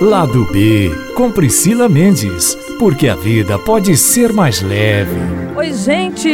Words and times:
Lado 0.00 0.46
B, 0.46 0.90
com 1.14 1.30
Priscila 1.30 1.86
Mendes, 1.86 2.54
porque 2.78 3.06
a 3.06 3.14
vida 3.14 3.58
pode 3.58 3.94
ser 3.98 4.32
mais 4.32 4.62
leve. 4.62 5.14
Oi, 5.54 5.74
gente! 5.74 6.26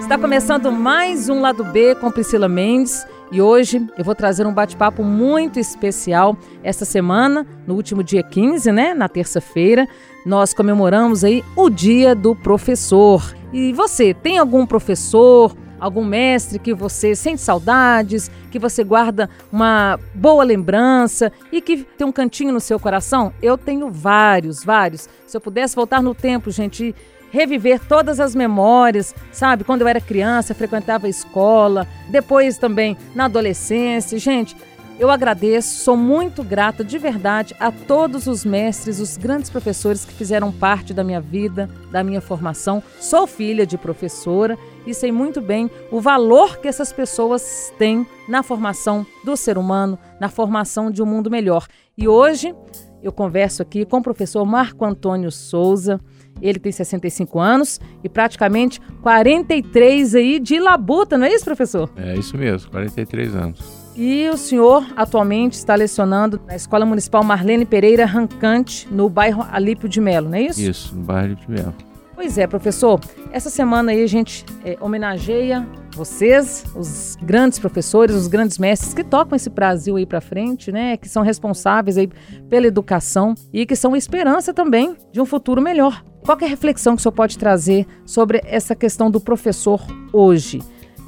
Está 0.00 0.16
começando 0.16 0.72
mais 0.72 1.28
um 1.28 1.42
Lado 1.42 1.62
B 1.62 1.94
com 1.96 2.10
Priscila 2.10 2.48
Mendes. 2.48 3.06
E 3.30 3.42
hoje 3.42 3.86
eu 3.98 4.04
vou 4.06 4.14
trazer 4.14 4.46
um 4.46 4.54
bate-papo 4.54 5.04
muito 5.04 5.60
especial. 5.60 6.34
Esta 6.62 6.86
semana, 6.86 7.46
no 7.66 7.74
último 7.74 8.02
dia 8.02 8.22
15, 8.22 8.72
né, 8.72 8.94
na 8.94 9.06
terça-feira, 9.06 9.86
nós 10.24 10.54
comemoramos 10.54 11.22
aí 11.22 11.44
o 11.54 11.68
Dia 11.68 12.14
do 12.14 12.34
Professor. 12.34 13.36
E 13.52 13.70
você, 13.74 14.14
tem 14.14 14.38
algum 14.38 14.64
professor, 14.64 15.54
algum 15.80 16.04
mestre 16.04 16.58
que 16.58 16.74
você 16.74 17.14
sente 17.14 17.40
saudades, 17.40 18.30
que 18.50 18.58
você 18.58 18.84
guarda 18.84 19.30
uma 19.50 19.98
boa 20.14 20.44
lembrança 20.44 21.32
e 21.50 21.60
que 21.60 21.78
tem 21.78 22.06
um 22.06 22.12
cantinho 22.12 22.52
no 22.52 22.60
seu 22.60 22.78
coração? 22.78 23.32
Eu 23.42 23.56
tenho 23.56 23.90
vários, 23.90 24.62
vários. 24.62 25.08
Se 25.26 25.36
eu 25.36 25.40
pudesse 25.40 25.74
voltar 25.74 26.02
no 26.02 26.14
tempo, 26.14 26.50
gente, 26.50 26.94
reviver 27.30 27.80
todas 27.80 28.20
as 28.20 28.34
memórias, 28.34 29.14
sabe? 29.32 29.64
Quando 29.64 29.82
eu 29.82 29.88
era 29.88 30.00
criança, 30.00 30.54
frequentava 30.54 31.06
a 31.06 31.10
escola, 31.10 31.86
depois 32.10 32.58
também 32.58 32.96
na 33.14 33.26
adolescência. 33.26 34.18
Gente, 34.18 34.56
eu 35.00 35.10
agradeço, 35.10 35.82
sou 35.82 35.96
muito 35.96 36.44
grata 36.44 36.84
de 36.84 36.98
verdade 36.98 37.56
a 37.58 37.72
todos 37.72 38.26
os 38.26 38.44
mestres, 38.44 39.00
os 39.00 39.16
grandes 39.16 39.48
professores 39.48 40.04
que 40.04 40.12
fizeram 40.12 40.52
parte 40.52 40.92
da 40.92 41.02
minha 41.02 41.22
vida, 41.22 41.70
da 41.90 42.04
minha 42.04 42.20
formação. 42.20 42.82
Sou 43.00 43.26
filha 43.26 43.64
de 43.64 43.78
professora 43.78 44.58
e 44.86 44.92
sei 44.92 45.10
muito 45.10 45.40
bem 45.40 45.70
o 45.90 46.02
valor 46.02 46.58
que 46.58 46.68
essas 46.68 46.92
pessoas 46.92 47.72
têm 47.78 48.06
na 48.28 48.42
formação 48.42 49.06
do 49.24 49.38
ser 49.38 49.56
humano, 49.56 49.98
na 50.20 50.28
formação 50.28 50.90
de 50.90 51.02
um 51.02 51.06
mundo 51.06 51.30
melhor. 51.30 51.66
E 51.96 52.06
hoje 52.06 52.54
eu 53.02 53.10
converso 53.10 53.62
aqui 53.62 53.86
com 53.86 53.96
o 53.96 54.02
professor 54.02 54.44
Marco 54.44 54.84
Antônio 54.84 55.32
Souza. 55.32 55.98
Ele 56.40 56.58
tem 56.58 56.72
65 56.72 57.38
anos 57.38 57.80
e 58.02 58.08
praticamente 58.08 58.80
43 59.02 60.14
aí 60.14 60.38
de 60.38 60.58
labuta, 60.58 61.16
não 61.16 61.26
é 61.26 61.34
isso, 61.34 61.44
professor? 61.44 61.90
É 61.96 62.16
isso 62.16 62.36
mesmo, 62.36 62.70
43 62.70 63.34
anos. 63.34 63.80
E 63.96 64.28
o 64.28 64.36
senhor 64.36 64.86
atualmente 64.96 65.54
está 65.54 65.74
lecionando 65.74 66.40
na 66.46 66.56
Escola 66.56 66.86
Municipal 66.86 67.22
Marlene 67.22 67.66
Pereira 67.66 68.06
Rancante, 68.06 68.88
no 68.90 69.08
bairro 69.08 69.46
Alípio 69.50 69.88
de 69.88 70.00
Melo, 70.00 70.28
não 70.28 70.38
é 70.38 70.42
isso? 70.42 70.60
Isso, 70.60 70.94
no 70.94 71.02
bairro 71.02 71.34
de 71.34 71.50
Melo. 71.50 71.74
Pois 72.14 72.36
é, 72.36 72.46
professor. 72.46 73.00
Essa 73.32 73.48
semana 73.48 73.92
aí 73.92 74.02
a 74.02 74.06
gente 74.06 74.44
é, 74.64 74.76
homenageia 74.80 75.66
vocês, 75.94 76.64
os 76.74 77.16
grandes 77.22 77.58
professores, 77.58 78.14
os 78.14 78.26
grandes 78.26 78.58
mestres 78.58 78.94
que 78.94 79.02
tocam 79.02 79.36
esse 79.36 79.50
Brasil 79.50 79.96
aí 79.96 80.06
para 80.06 80.20
frente, 80.20 80.70
né? 80.70 80.96
Que 80.96 81.08
são 81.08 81.22
responsáveis 81.22 81.96
aí 81.98 82.08
pela 82.48 82.66
educação 82.66 83.34
e 83.52 83.66
que 83.66 83.74
são 83.74 83.96
esperança 83.96 84.52
também 84.52 84.96
de 85.10 85.20
um 85.20 85.26
futuro 85.26 85.60
melhor. 85.60 86.04
Qual 86.22 86.38
é 86.40 86.44
a 86.44 86.48
reflexão 86.48 86.94
que 86.94 87.00
o 87.00 87.02
senhor 87.02 87.12
pode 87.12 87.38
trazer 87.38 87.86
sobre 88.04 88.40
essa 88.44 88.74
questão 88.74 89.10
do 89.10 89.20
professor 89.20 89.80
hoje? 90.12 90.60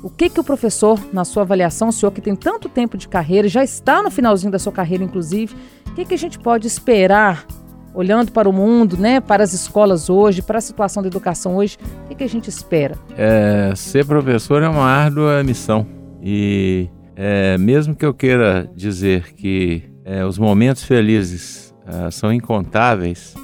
O 0.02 0.10
que, 0.10 0.28
que 0.28 0.40
o 0.40 0.44
professor, 0.44 0.98
na 1.12 1.24
sua 1.24 1.42
avaliação, 1.42 1.88
o 1.88 1.92
senhor 1.92 2.10
que 2.10 2.20
tem 2.20 2.34
tanto 2.34 2.68
tempo 2.68 2.96
de 2.98 3.06
carreira, 3.06 3.46
já 3.46 3.62
está 3.62 4.02
no 4.02 4.10
finalzinho 4.10 4.50
da 4.50 4.58
sua 4.58 4.72
carreira, 4.72 5.04
inclusive, 5.04 5.54
o 5.88 5.94
que, 5.94 6.04
que 6.04 6.14
a 6.14 6.18
gente 6.18 6.40
pode 6.40 6.66
esperar, 6.66 7.46
olhando 7.94 8.32
para 8.32 8.48
o 8.48 8.52
mundo, 8.52 8.96
né, 8.96 9.20
para 9.20 9.44
as 9.44 9.52
escolas 9.52 10.10
hoje, 10.10 10.42
para 10.42 10.58
a 10.58 10.60
situação 10.60 11.02
da 11.02 11.08
educação 11.08 11.56
hoje, 11.56 11.78
o 12.04 12.08
que, 12.08 12.16
que 12.16 12.24
a 12.24 12.28
gente 12.28 12.48
espera? 12.48 12.96
É, 13.16 13.72
ser 13.76 14.04
professor 14.04 14.60
é 14.62 14.68
uma 14.68 14.86
árdua 14.86 15.40
missão. 15.44 15.86
E 16.20 16.88
é, 17.14 17.56
mesmo 17.58 17.94
que 17.94 18.04
eu 18.04 18.14
queira 18.14 18.68
dizer 18.74 19.34
que 19.34 19.84
é, 20.04 20.24
os 20.24 20.36
momentos 20.36 20.82
felizes 20.82 21.72
é, 21.86 22.10
são 22.10 22.32
incontáveis, 22.32 23.34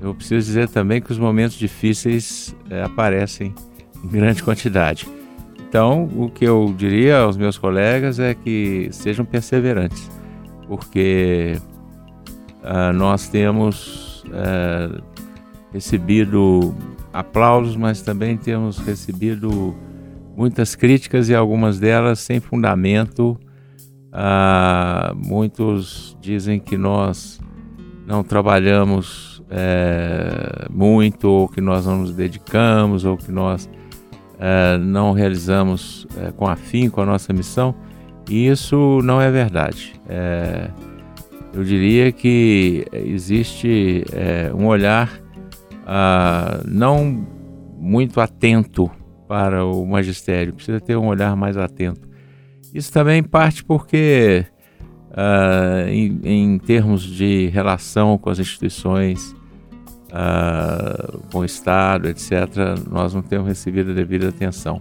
eu 0.00 0.14
preciso 0.14 0.46
dizer 0.46 0.68
também 0.68 1.00
que 1.00 1.10
os 1.10 1.18
momentos 1.18 1.56
difíceis 1.56 2.54
é, 2.70 2.82
aparecem 2.82 3.54
em 4.02 4.08
grande 4.08 4.42
quantidade. 4.42 5.08
Então, 5.68 6.08
o 6.16 6.30
que 6.30 6.46
eu 6.46 6.74
diria 6.76 7.18
aos 7.18 7.36
meus 7.36 7.58
colegas 7.58 8.18
é 8.18 8.34
que 8.34 8.88
sejam 8.90 9.24
perseverantes, 9.24 10.10
porque 10.66 11.60
uh, 12.62 12.92
nós 12.94 13.28
temos 13.28 14.24
uh, 14.28 15.02
recebido 15.70 16.74
aplausos, 17.12 17.76
mas 17.76 18.00
também 18.00 18.36
temos 18.36 18.78
recebido 18.78 19.76
muitas 20.34 20.74
críticas 20.74 21.28
e 21.28 21.34
algumas 21.34 21.78
delas 21.78 22.20
sem 22.20 22.40
fundamento. 22.40 23.38
Uh, 24.08 25.14
muitos 25.14 26.16
dizem 26.18 26.58
que 26.58 26.78
nós 26.78 27.38
não 28.06 28.22
trabalhamos 28.24 29.27
é, 29.50 30.66
muito, 30.70 31.28
ou 31.28 31.48
que 31.48 31.60
nós 31.60 31.86
não 31.86 31.98
nos 31.98 32.14
dedicamos, 32.14 33.04
ou 33.04 33.16
que 33.16 33.30
nós 33.30 33.68
é, 34.38 34.78
não 34.78 35.12
realizamos 35.12 36.06
é, 36.16 36.30
com 36.32 36.46
afinco 36.46 37.00
a 37.00 37.06
nossa 37.06 37.32
missão, 37.32 37.74
e 38.28 38.46
isso 38.46 39.00
não 39.02 39.20
é 39.20 39.30
verdade. 39.30 39.94
É, 40.08 40.70
eu 41.52 41.64
diria 41.64 42.12
que 42.12 42.86
existe 42.92 44.04
é, 44.12 44.52
um 44.54 44.66
olhar 44.66 45.10
ah, 45.90 46.60
não 46.66 47.26
muito 47.78 48.20
atento 48.20 48.90
para 49.26 49.64
o 49.64 49.86
magistério, 49.86 50.52
precisa 50.52 50.78
ter 50.80 50.96
um 50.96 51.06
olhar 51.06 51.34
mais 51.34 51.56
atento. 51.56 52.06
Isso 52.74 52.92
também 52.92 53.22
parte 53.22 53.64
porque, 53.64 54.44
ah, 55.12 55.86
em, 55.88 56.20
em 56.22 56.58
termos 56.58 57.02
de 57.02 57.46
relação 57.46 58.18
com 58.18 58.28
as 58.28 58.38
instituições, 58.38 59.34
uh, 60.08 61.18
com 61.30 61.38
o 61.38 61.44
Estado, 61.44 62.08
etc., 62.08 62.32
nós 62.90 63.14
não 63.14 63.22
temos 63.22 63.48
recebido 63.48 63.90
a 63.90 63.94
devida 63.94 64.28
atenção. 64.28 64.80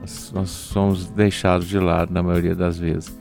Nós, 0.00 0.32
nós 0.32 0.50
somos 0.50 1.06
deixados 1.06 1.66
de 1.66 1.78
lado 1.78 2.12
na 2.12 2.22
maioria 2.22 2.54
das 2.54 2.78
vezes. 2.78 3.18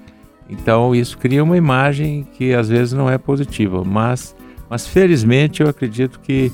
Então 0.49 0.95
isso 0.95 1.17
cria 1.17 1.43
uma 1.43 1.57
imagem 1.57 2.25
que 2.33 2.53
às 2.53 2.69
vezes 2.69 2.93
não 2.93 3.09
é 3.09 3.17
positiva, 3.17 3.83
mas, 3.83 4.35
mas 4.69 4.87
felizmente 4.87 5.61
eu 5.61 5.69
acredito 5.69 6.19
que 6.19 6.51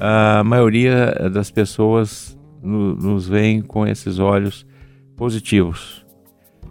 a 0.00 0.42
maioria 0.44 1.28
das 1.30 1.50
pessoas 1.50 2.38
no, 2.62 2.94
nos 2.94 3.28
veem 3.28 3.60
com 3.60 3.86
esses 3.86 4.18
olhos 4.18 4.66
positivos. 5.16 6.06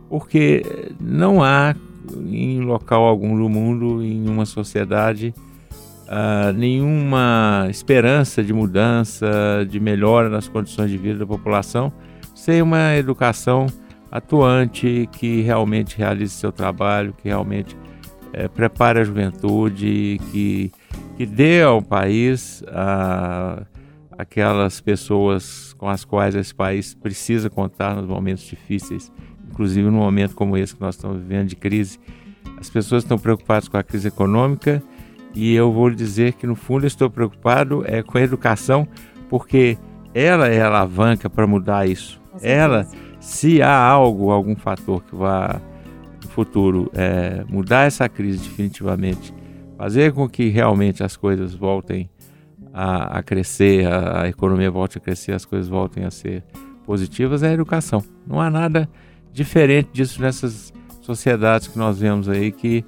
Porque 0.09 0.63
não 0.99 1.43
há 1.43 1.75
em 2.25 2.61
local 2.61 3.03
algum 3.03 3.35
do 3.35 3.49
mundo, 3.49 4.01
em 4.01 4.27
uma 4.27 4.45
sociedade, 4.45 5.33
uh, 6.07 6.53
nenhuma 6.53 7.67
esperança 7.69 8.43
de 8.43 8.53
mudança, 8.53 9.65
de 9.69 9.79
melhora 9.79 10.29
nas 10.29 10.47
condições 10.47 10.89
de 10.89 10.97
vida 10.97 11.19
da 11.19 11.25
população, 11.25 11.91
sem 12.33 12.61
uma 12.61 12.95
educação 12.95 13.67
atuante 14.11 15.09
que 15.11 15.41
realmente 15.41 15.97
realize 15.97 16.33
seu 16.33 16.51
trabalho, 16.51 17.13
que 17.13 17.27
realmente 17.27 17.75
é, 18.33 18.47
prepare 18.47 18.99
a 18.99 19.03
juventude, 19.03 20.19
que, 20.31 20.71
que 21.17 21.25
dê 21.25 21.61
ao 21.61 21.81
país 21.81 22.61
uh, 22.61 23.65
aquelas 24.17 24.79
pessoas 24.79 25.73
com 25.73 25.89
as 25.89 26.05
quais 26.05 26.35
esse 26.35 26.53
país 26.53 26.93
precisa 26.93 27.49
contar 27.49 27.95
nos 27.95 28.07
momentos 28.07 28.43
difíceis, 28.43 29.11
inclusive 29.49 29.89
num 29.89 29.97
momento 29.97 30.35
como 30.35 30.57
esse 30.57 30.75
que 30.75 30.81
nós 30.81 30.95
estamos 30.95 31.17
vivendo 31.17 31.47
de 31.47 31.55
crise. 31.55 31.99
As 32.59 32.69
pessoas 32.69 33.03
estão 33.03 33.17
preocupadas 33.17 33.67
com 33.67 33.77
a 33.77 33.83
crise 33.83 34.07
econômica 34.07 34.81
e 35.33 35.53
eu 35.53 35.71
vou 35.71 35.89
lhe 35.89 35.95
dizer 35.95 36.33
que 36.33 36.47
no 36.47 36.55
fundo 36.55 36.85
estou 36.85 37.09
preocupado 37.09 37.83
é 37.85 38.01
com 38.01 38.17
a 38.17 38.21
educação, 38.21 38.87
porque 39.29 39.77
ela 40.13 40.47
é 40.47 40.61
a 40.61 40.67
alavanca 40.67 41.29
para 41.29 41.45
mudar 41.45 41.87
isso. 41.87 42.19
Ela, 42.41 42.87
se 43.19 43.61
há 43.61 43.77
algo, 43.77 44.31
algum 44.31 44.55
fator 44.55 45.03
que 45.03 45.15
vá 45.15 45.61
no 46.23 46.29
futuro 46.29 46.89
é, 46.93 47.43
mudar 47.47 47.85
essa 47.85 48.07
crise 48.09 48.39
definitivamente, 48.39 49.33
fazer 49.77 50.11
com 50.13 50.27
que 50.27 50.49
realmente 50.49 51.03
as 51.03 51.15
coisas 51.15 51.53
voltem 51.53 52.09
a, 52.73 53.19
a 53.19 53.23
crescer, 53.23 53.85
a, 53.87 54.23
a 54.23 54.27
economia 54.27 54.71
volte 54.71 54.97
a 54.97 55.01
crescer, 55.01 55.33
as 55.33 55.45
coisas 55.45 55.67
voltem 55.67 56.03
a 56.03 56.11
ser 56.11 56.43
positivas, 56.85 57.43
é 57.43 57.49
a 57.49 57.53
educação. 57.53 58.03
Não 58.25 58.39
há 58.39 58.49
nada 58.49 58.89
diferente 59.31 59.89
disso 59.93 60.21
nessas 60.21 60.73
sociedades 61.01 61.67
que 61.67 61.77
nós 61.77 61.99
vemos 61.99 62.27
aí 62.27 62.51
que 62.51 62.83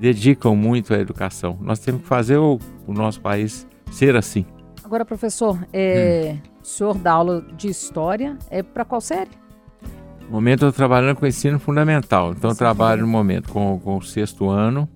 dedicam 0.00 0.56
muito 0.56 0.94
à 0.94 0.98
educação. 0.98 1.58
Nós 1.60 1.78
temos 1.78 2.00
que 2.00 2.08
fazer 2.08 2.38
o, 2.38 2.58
o 2.86 2.92
nosso 2.94 3.20
país 3.20 3.66
ser 3.92 4.16
assim. 4.16 4.46
Agora, 4.82 5.04
professor, 5.04 5.58
é, 5.72 6.36
hum. 6.36 6.50
o 6.62 6.66
senhor 6.66 6.96
dá 6.96 7.12
aula 7.12 7.42
de 7.54 7.68
história, 7.68 8.38
é 8.48 8.62
para 8.62 8.84
qual 8.84 9.00
série? 9.00 9.30
No 10.22 10.30
momento 10.30 10.64
eu 10.64 10.70
estou 10.70 10.72
trabalhando 10.72 11.16
com 11.16 11.26
ensino 11.26 11.58
fundamental, 11.58 12.32
então 12.32 12.50
eu 12.50 12.56
trabalho 12.56 13.02
no 13.02 13.08
momento 13.08 13.52
com, 13.52 13.78
com 13.78 13.98
o 13.98 14.02
sexto 14.02 14.48
ano, 14.48 14.88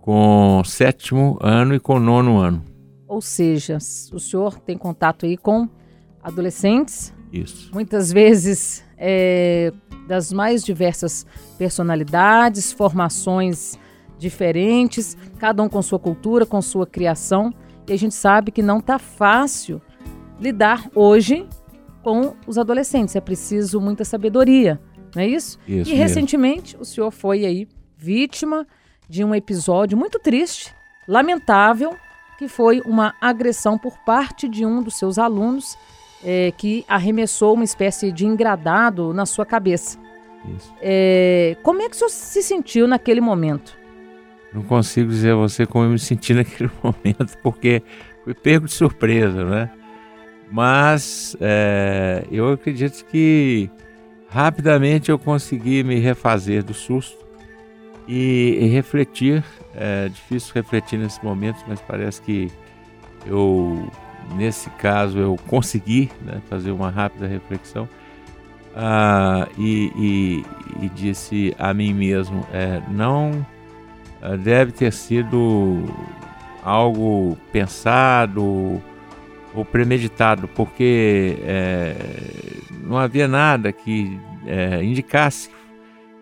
com 0.00 0.60
o 0.60 0.64
sétimo 0.64 1.38
ano 1.40 1.74
e 1.74 1.80
com 1.80 1.94
o 1.94 2.00
nono 2.00 2.38
ano. 2.38 2.64
Ou 3.06 3.20
seja, 3.20 3.76
o 4.12 4.18
senhor 4.18 4.58
tem 4.58 4.76
contato 4.76 5.24
aí 5.24 5.36
com 5.36 5.68
adolescentes? 6.20 7.14
Isso. 7.32 7.70
Muitas 7.72 8.12
vezes 8.12 8.84
é, 8.98 9.72
das 10.08 10.32
mais 10.32 10.64
diversas 10.64 11.24
personalidades, 11.56 12.72
formações 12.72 13.78
diferentes, 14.18 15.16
cada 15.38 15.62
um 15.62 15.68
com 15.68 15.80
sua 15.82 15.98
cultura, 15.98 16.46
com 16.46 16.60
sua 16.62 16.86
criação. 16.86 17.52
E 17.86 17.92
a 17.92 17.96
gente 17.96 18.14
sabe 18.14 18.50
que 18.50 18.62
não 18.62 18.78
está 18.78 18.98
fácil 18.98 19.80
lidar 20.40 20.90
hoje 20.94 21.46
com 22.02 22.34
os 22.46 22.58
adolescentes. 22.58 23.16
É 23.16 23.20
preciso 23.20 23.80
muita 23.80 24.04
sabedoria, 24.04 24.80
não 25.14 25.22
é 25.22 25.26
isso? 25.26 25.58
Isso 25.66 25.90
e 25.90 25.92
mesmo. 25.92 25.96
recentemente 25.96 26.76
o 26.78 26.84
senhor 26.84 27.10
foi 27.10 27.44
aí 27.44 27.68
vítima 27.96 28.66
de 29.08 29.24
um 29.24 29.34
episódio 29.34 29.96
muito 29.96 30.18
triste, 30.18 30.74
lamentável, 31.06 31.96
que 32.38 32.48
foi 32.48 32.80
uma 32.84 33.14
agressão 33.20 33.78
por 33.78 33.96
parte 34.04 34.48
de 34.48 34.66
um 34.66 34.82
dos 34.82 34.98
seus 34.98 35.18
alunos 35.18 35.76
eh, 36.24 36.52
que 36.58 36.84
arremessou 36.86 37.54
uma 37.54 37.64
espécie 37.64 38.12
de 38.12 38.26
engradado 38.26 39.14
na 39.14 39.24
sua 39.24 39.46
cabeça. 39.46 39.98
É, 40.80 41.56
como 41.62 41.82
é 41.82 41.88
que 41.88 41.96
o 41.96 41.98
senhor 41.98 42.10
se 42.10 42.42
sentiu 42.42 42.86
naquele 42.86 43.20
momento? 43.20 43.76
Não 44.56 44.62
consigo 44.62 45.10
dizer 45.10 45.32
a 45.32 45.36
você 45.36 45.66
como 45.66 45.84
eu 45.84 45.90
me 45.90 45.98
senti 45.98 46.32
naquele 46.34 46.70
momento, 46.82 47.36
porque 47.42 47.82
fui 48.24 48.32
pego 48.32 48.64
de 48.64 48.72
surpresa, 48.72 49.44
né? 49.44 49.70
Mas 50.50 51.36
é, 51.40 52.24
eu 52.30 52.52
acredito 52.52 53.04
que 53.04 53.68
rapidamente 54.30 55.10
eu 55.10 55.18
consegui 55.18 55.84
me 55.84 55.98
refazer 55.98 56.64
do 56.64 56.72
susto 56.72 57.18
e, 58.08 58.56
e 58.62 58.66
refletir. 58.68 59.44
É 59.74 60.08
difícil 60.08 60.54
refletir 60.54 60.98
nesses 60.98 61.22
momentos, 61.22 61.62
mas 61.68 61.78
parece 61.82 62.22
que 62.22 62.50
eu, 63.26 63.90
nesse 64.36 64.70
caso, 64.70 65.18
eu 65.18 65.36
consegui 65.48 66.10
né, 66.22 66.40
fazer 66.48 66.70
uma 66.70 66.88
rápida 66.88 67.26
reflexão. 67.26 67.86
Ah, 68.74 69.48
e, 69.58 69.92
e, 69.96 70.84
e 70.86 70.88
disse 70.90 71.54
a 71.58 71.74
mim 71.74 71.92
mesmo: 71.92 72.46
é, 72.52 72.80
não 72.88 73.44
deve 74.42 74.72
ter 74.72 74.92
sido 74.92 75.84
algo 76.62 77.36
pensado 77.52 78.82
ou 79.54 79.64
premeditado, 79.64 80.48
porque 80.48 81.38
é, 81.42 81.94
não 82.84 82.98
havia 82.98 83.26
nada 83.26 83.72
que 83.72 84.18
é, 84.46 84.82
indicasse 84.82 85.48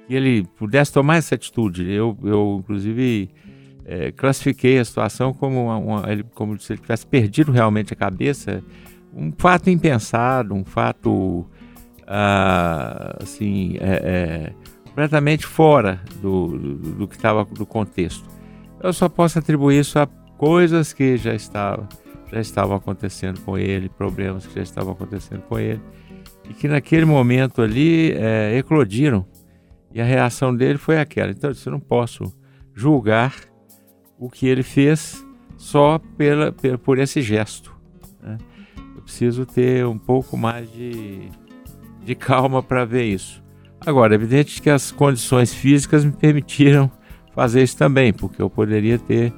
que 0.06 0.14
ele 0.14 0.44
pudesse 0.56 0.92
tomar 0.92 1.16
essa 1.16 1.34
atitude. 1.34 1.90
Eu, 1.90 2.16
eu 2.22 2.58
inclusive, 2.60 3.30
é, 3.84 4.12
classifiquei 4.12 4.78
a 4.78 4.84
situação 4.84 5.32
como, 5.32 5.64
uma, 5.64 5.78
uma, 5.78 6.12
ele, 6.12 6.24
como 6.34 6.58
se 6.58 6.72
ele 6.72 6.80
tivesse 6.80 7.06
perdido 7.06 7.50
realmente 7.50 7.92
a 7.92 7.96
cabeça, 7.96 8.62
um 9.14 9.32
fato 9.36 9.70
impensado, 9.70 10.54
um 10.54 10.64
fato 10.64 11.46
ah, 12.06 13.16
assim, 13.22 13.76
é, 13.80 14.52
é, 14.52 14.52
completamente 14.94 15.44
fora 15.44 16.00
do, 16.22 16.56
do, 16.56 16.74
do 16.76 17.08
que 17.08 17.16
estava 17.16 17.44
do 17.44 17.66
contexto. 17.66 18.24
Eu 18.80 18.92
só 18.92 19.08
posso 19.08 19.40
atribuir 19.40 19.80
isso 19.80 19.98
a 19.98 20.06
coisas 20.38 20.92
que 20.92 21.16
já 21.16 21.34
estavam 21.34 21.88
já 22.32 22.40
estavam 22.40 22.76
acontecendo 22.76 23.40
com 23.40 23.56
ele, 23.56 23.88
problemas 23.88 24.46
que 24.46 24.54
já 24.54 24.62
estavam 24.62 24.92
acontecendo 24.92 25.42
com 25.42 25.58
ele 25.58 25.80
e 26.48 26.54
que 26.54 26.66
naquele 26.66 27.04
momento 27.04 27.62
ali 27.62 28.12
é, 28.12 28.56
eclodiram 28.56 29.24
e 29.92 30.00
a 30.00 30.04
reação 30.04 30.54
dele 30.54 30.78
foi 30.78 30.98
aquela. 30.98 31.30
Então 31.30 31.50
eu 31.50 31.54
disse, 31.54 31.70
não 31.70 31.78
posso 31.78 32.34
julgar 32.72 33.34
o 34.18 34.28
que 34.28 34.46
ele 34.46 34.62
fez 34.62 35.24
só 35.56 36.00
pela 36.16 36.52
por 36.82 36.98
esse 36.98 37.20
gesto. 37.20 37.74
Né? 38.22 38.38
Eu 38.96 39.02
preciso 39.02 39.44
ter 39.44 39.86
um 39.86 39.98
pouco 39.98 40.36
mais 40.36 40.72
de 40.72 41.28
de 42.04 42.14
calma 42.14 42.62
para 42.62 42.84
ver 42.84 43.04
isso. 43.04 43.43
Agora, 43.86 44.14
é 44.14 44.16
evidente 44.16 44.62
que 44.62 44.70
as 44.70 44.90
condições 44.90 45.52
físicas 45.52 46.04
me 46.04 46.12
permitiram 46.12 46.90
fazer 47.34 47.62
isso 47.62 47.76
também, 47.76 48.12
porque 48.12 48.40
eu 48.40 48.48
poderia 48.48 48.98
ter 48.98 49.32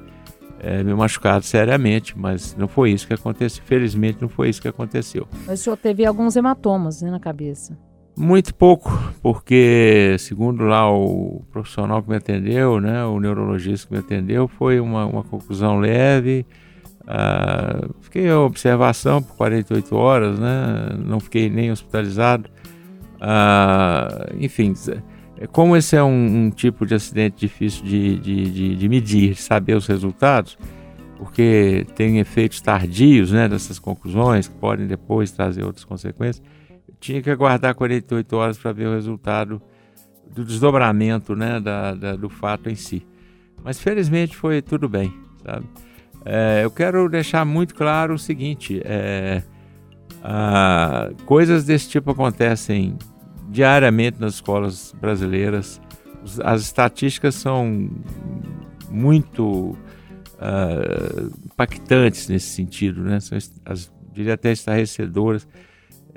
é, 0.59 0.83
me 0.83 0.93
machucado 0.93 1.43
seriamente, 1.43 2.17
mas 2.17 2.55
não 2.55 2.67
foi 2.67 2.91
isso 2.91 3.05
que 3.07 3.13
aconteceu. 3.13 3.63
Felizmente, 3.65 4.19
não 4.21 4.29
foi 4.29 4.49
isso 4.49 4.61
que 4.61 4.67
aconteceu. 4.67 5.27
Mas 5.45 5.59
o 5.59 5.63
senhor 5.63 5.77
teve 5.77 6.05
alguns 6.05 6.35
hematomas 6.35 7.01
né, 7.01 7.11
na 7.11 7.19
cabeça? 7.19 7.77
Muito 8.15 8.55
pouco, 8.55 8.91
porque 9.21 10.15
segundo 10.17 10.63
lá 10.63 10.91
o 10.91 11.43
profissional 11.51 12.01
que 12.01 12.09
me 12.09 12.15
atendeu, 12.15 12.81
né, 12.81 13.05
o 13.05 13.19
neurologista 13.19 13.87
que 13.87 13.93
me 13.93 13.99
atendeu, 13.99 14.47
foi 14.47 14.79
uma, 14.79 15.05
uma 15.05 15.23
conclusão 15.23 15.77
leve. 15.77 16.45
Uh, 17.03 17.93
fiquei 18.01 18.27
em 18.27 18.31
observação 18.31 19.21
por 19.21 19.35
48 19.37 19.95
horas, 19.95 20.39
né, 20.39 20.97
não 21.05 21.19
fiquei 21.19 21.49
nem 21.49 21.71
hospitalizado. 21.71 22.49
Uh, 23.17 24.35
enfim, 24.39 24.73
como 25.51 25.75
esse 25.75 25.95
é 25.95 26.03
um, 26.03 26.45
um, 26.45 26.49
tipo 26.49 26.85
de 26.85 26.95
acidente 26.95 27.37
difícil 27.37 27.83
de, 27.83 28.19
de, 28.19 28.51
de, 28.51 28.75
de, 28.75 28.89
medir, 28.89 29.33
de 29.33 29.41
saber 29.41 29.75
os 29.75 29.87
resultados, 29.87 30.57
porque 31.17 31.85
tem 31.95 32.19
efeitos 32.19 32.61
tardios 32.61 33.31
né, 33.31 33.47
dessas 33.47 33.79
conclusões 33.79 34.47
que 34.47 34.55
podem 34.55 34.87
depois 34.87 35.31
trazer 35.31 35.63
outras 35.63 35.83
consequências, 35.83 36.43
tinha 36.99 37.21
que 37.21 37.29
aguardar 37.29 37.75
48 37.75 38.35
horas 38.35 38.57
para 38.57 38.71
ver 38.71 38.87
o 38.87 38.93
resultado 38.93 39.61
do 40.33 40.43
desdobramento 40.43 41.35
né, 41.35 41.59
da, 41.59 41.93
da, 41.93 42.15
do 42.15 42.29
fato 42.29 42.69
em 42.69 42.75
si. 42.75 43.05
Mas 43.63 43.79
felizmente 43.79 44.35
foi 44.35 44.61
tudo 44.61 44.87
bem, 44.87 45.13
sabe? 45.43 45.65
É, 46.25 46.61
eu 46.63 46.71
quero 46.71 47.07
deixar 47.09 47.45
muito 47.45 47.73
claro 47.73 48.13
o 48.13 48.19
seguinte: 48.19 48.81
é, 48.83 49.41
ah, 50.23 51.09
coisas 51.25 51.63
desse 51.65 51.89
tipo 51.89 52.11
acontecem 52.11 52.97
diariamente 53.49 54.19
nas 54.19 54.35
escolas 54.35 54.93
brasileiras. 54.99 55.81
As 56.43 56.61
estatísticas 56.61 57.35
são 57.35 57.89
muito 58.89 59.77
uh, 60.37 61.31
impactantes 61.45 62.27
nesse 62.27 62.47
sentido, 62.47 63.01
né? 63.01 63.19
São, 63.19 63.37
as, 63.65 63.91
diria 64.11 64.33
até 64.33 64.51
estarrecedoras. 64.51 65.47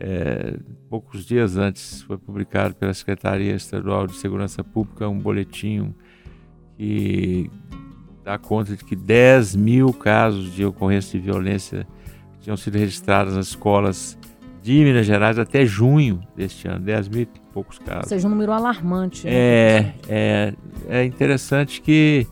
É, 0.03 0.57
poucos 0.89 1.27
dias 1.27 1.59
antes 1.59 2.01
foi 2.03 2.17
publicado 2.17 2.75
pela 2.75 2.95
Secretaria 2.95 3.55
Estadual 3.55 4.07
de 4.07 4.17
Segurança 4.17 4.65
Pública 4.65 5.07
um 5.07 5.19
boletim 5.19 5.95
que 6.79 7.51
dá 8.25 8.39
conta 8.39 8.75
de 8.75 8.83
que 8.83 8.97
10 8.97 9.57
mil 9.57 9.93
casos 9.93 10.55
de 10.55 10.65
ocorrência 10.65 11.21
de 11.21 11.27
violência 11.27 11.87
tinham 12.41 12.57
sido 12.57 12.79
registrados 12.79 13.35
nas 13.35 13.49
escolas 13.49 14.19
de 14.63 14.85
Minas 14.85 15.07
Gerais 15.07 15.39
até 15.39 15.65
junho 15.65 16.21
deste 16.37 16.69
ano, 16.69 16.81
10 16.81 17.09
mil 17.09 17.23
e 17.23 17.29
poucos 17.53 17.79
casos. 17.79 18.05
Ou 18.05 18.09
seja, 18.09 18.27
um 18.27 18.31
número 18.31 18.53
alarmante. 18.53 19.25
Né? 19.25 19.33
É, 19.33 19.95
é, 20.09 20.55
é 20.89 21.05
interessante 21.05 21.81
que 21.81 22.27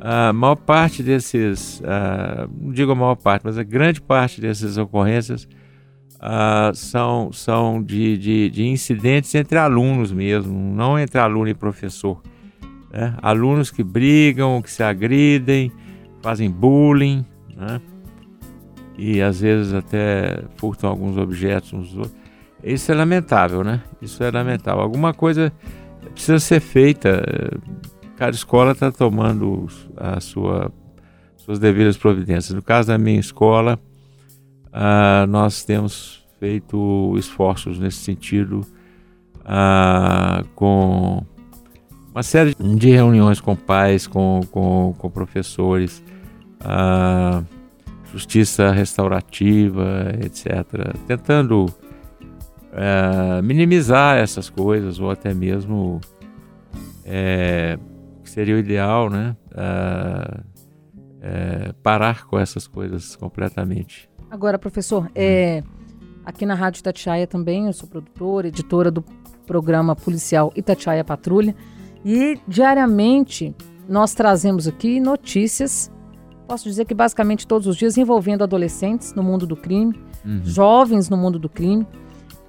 a 0.00 0.32
maior 0.32 0.56
parte 0.56 1.02
desses, 1.02 1.80
uh, 1.80 2.48
não 2.60 2.72
digo 2.72 2.92
a 2.92 2.94
maior 2.94 3.16
parte, 3.16 3.42
mas 3.44 3.58
a 3.58 3.62
grande 3.62 4.00
parte 4.00 4.40
dessas 4.40 4.76
ocorrências 4.76 5.48
uh, 6.16 6.74
são, 6.74 7.32
são 7.32 7.82
de, 7.82 8.16
de, 8.16 8.50
de, 8.50 8.66
incidentes 8.66 9.34
entre 9.34 9.58
alunos 9.58 10.12
mesmo, 10.12 10.54
não 10.74 10.98
entre 10.98 11.18
aluno 11.18 11.48
e 11.48 11.54
professor. 11.54 12.20
Né? 12.92 13.14
Alunos 13.20 13.70
que 13.70 13.82
brigam, 13.82 14.62
que 14.62 14.70
se 14.70 14.82
agridem, 14.82 15.72
fazem 16.22 16.50
bullying, 16.50 17.24
né? 17.56 17.80
E 18.98 19.22
às 19.22 19.40
vezes 19.40 19.72
até 19.72 20.42
furtam 20.56 20.90
alguns 20.90 21.16
objetos 21.16 21.72
uns 21.72 21.88
dos 21.90 21.98
outros. 21.98 22.16
Isso 22.62 22.90
é 22.90 22.94
lamentável, 22.96 23.62
né? 23.62 23.80
Isso 24.02 24.22
é 24.24 24.30
lamentável. 24.30 24.82
Alguma 24.82 25.14
coisa 25.14 25.52
precisa 26.12 26.40
ser 26.40 26.58
feita. 26.58 27.22
Cada 28.16 28.32
escola 28.32 28.72
está 28.72 28.90
tomando 28.90 29.68
a 29.96 30.18
sua, 30.18 30.72
suas 31.36 31.60
devidas 31.60 31.96
providências. 31.96 32.52
No 32.52 32.62
caso 32.62 32.88
da 32.88 32.98
minha 32.98 33.20
escola, 33.20 33.78
uh, 34.66 35.26
nós 35.28 35.62
temos 35.62 36.26
feito 36.40 37.14
esforços 37.16 37.78
nesse 37.78 37.98
sentido 37.98 38.66
uh, 39.40 40.44
com 40.56 41.24
uma 42.12 42.24
série 42.24 42.56
de 42.56 42.90
reuniões 42.90 43.40
com 43.40 43.54
pais, 43.54 44.08
com, 44.08 44.40
com, 44.50 44.92
com 44.98 45.08
professores. 45.08 46.02
Uh, 46.60 47.57
justiça 48.12 48.70
restaurativa, 48.70 50.12
etc. 50.22 50.96
Tentando 51.06 51.66
é, 52.72 53.42
minimizar 53.42 54.18
essas 54.18 54.48
coisas 54.48 54.98
ou 54.98 55.10
até 55.10 55.34
mesmo 55.34 56.00
é, 57.04 57.78
seria 58.24 58.54
o 58.54 58.58
ideal, 58.58 59.10
né? 59.10 59.36
É, 59.54 60.40
é 61.20 61.72
parar 61.82 62.26
com 62.26 62.38
essas 62.38 62.66
coisas 62.66 63.16
completamente. 63.16 64.08
Agora, 64.30 64.58
professor, 64.58 65.10
é, 65.14 65.62
aqui 66.24 66.44
na 66.46 66.54
Rádio 66.54 66.80
Itatiaia 66.80 67.26
também, 67.26 67.66
eu 67.66 67.72
sou 67.72 67.88
produtora, 67.88 68.48
editora 68.48 68.90
do 68.90 69.02
programa 69.46 69.96
policial 69.96 70.52
Itatiaia 70.54 71.02
Patrulha 71.02 71.56
e 72.04 72.38
diariamente 72.46 73.54
nós 73.88 74.14
trazemos 74.14 74.68
aqui 74.68 75.00
notícias 75.00 75.90
posso 76.48 76.64
dizer 76.64 76.86
que 76.86 76.94
basicamente 76.94 77.46
todos 77.46 77.66
os 77.66 77.76
dias 77.76 77.98
envolvendo 77.98 78.42
adolescentes 78.42 79.14
no 79.14 79.22
mundo 79.22 79.46
do 79.46 79.54
crime, 79.54 79.94
uhum. 80.24 80.40
jovens 80.42 81.10
no 81.10 81.16
mundo 81.16 81.38
do 81.38 81.48
crime. 81.48 81.86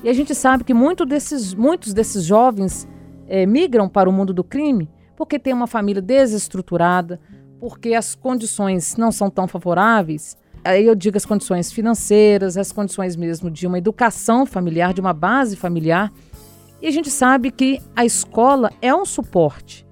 E 0.03 0.09
a 0.09 0.13
gente 0.13 0.33
sabe 0.33 0.63
que 0.63 0.73
muito 0.73 1.05
desses, 1.05 1.53
muitos 1.53 1.93
desses 1.93 2.23
jovens 2.23 2.87
é, 3.27 3.45
migram 3.45 3.89
para 3.89 4.09
o 4.09 4.13
mundo 4.13 4.33
do 4.33 4.43
crime 4.43 4.89
porque 5.19 5.37
tem 5.37 5.51
uma 5.51 5.67
família 5.67 6.01
desestruturada, 6.01 7.19
porque 7.59 7.93
as 7.93 8.15
condições 8.15 8.95
não 8.95 9.11
são 9.11 9.29
tão 9.29 9.49
favoráveis. 9.49 10.37
Aí 10.63 10.85
eu 10.85 10.95
digo 10.95 11.17
as 11.17 11.25
condições 11.25 11.73
financeiras, 11.73 12.55
as 12.55 12.71
condições 12.71 13.17
mesmo 13.17 13.51
de 13.51 13.67
uma 13.67 13.77
educação 13.77 14.45
familiar, 14.45 14.93
de 14.93 15.01
uma 15.01 15.11
base 15.11 15.57
familiar. 15.57 16.09
E 16.81 16.87
a 16.87 16.91
gente 16.91 17.09
sabe 17.09 17.51
que 17.51 17.81
a 17.93 18.05
escola 18.05 18.71
é 18.81 18.95
um 18.95 19.03
suporte, 19.03 19.85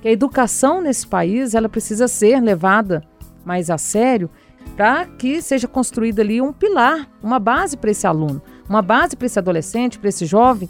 que 0.00 0.08
a 0.08 0.10
educação 0.10 0.82
nesse 0.82 1.06
país 1.06 1.54
ela 1.54 1.68
precisa 1.68 2.08
ser 2.08 2.40
levada 2.40 3.04
mais 3.44 3.70
a 3.70 3.78
sério 3.78 4.30
para 4.76 5.06
que 5.06 5.42
seja 5.42 5.68
construído 5.68 6.20
ali 6.20 6.40
um 6.40 6.52
pilar, 6.52 7.08
uma 7.22 7.38
base 7.38 7.76
para 7.76 7.90
esse 7.90 8.06
aluno, 8.06 8.40
uma 8.68 8.80
base 8.80 9.16
para 9.16 9.26
esse 9.26 9.38
adolescente, 9.38 9.98
para 9.98 10.08
esse 10.08 10.24
jovem 10.24 10.68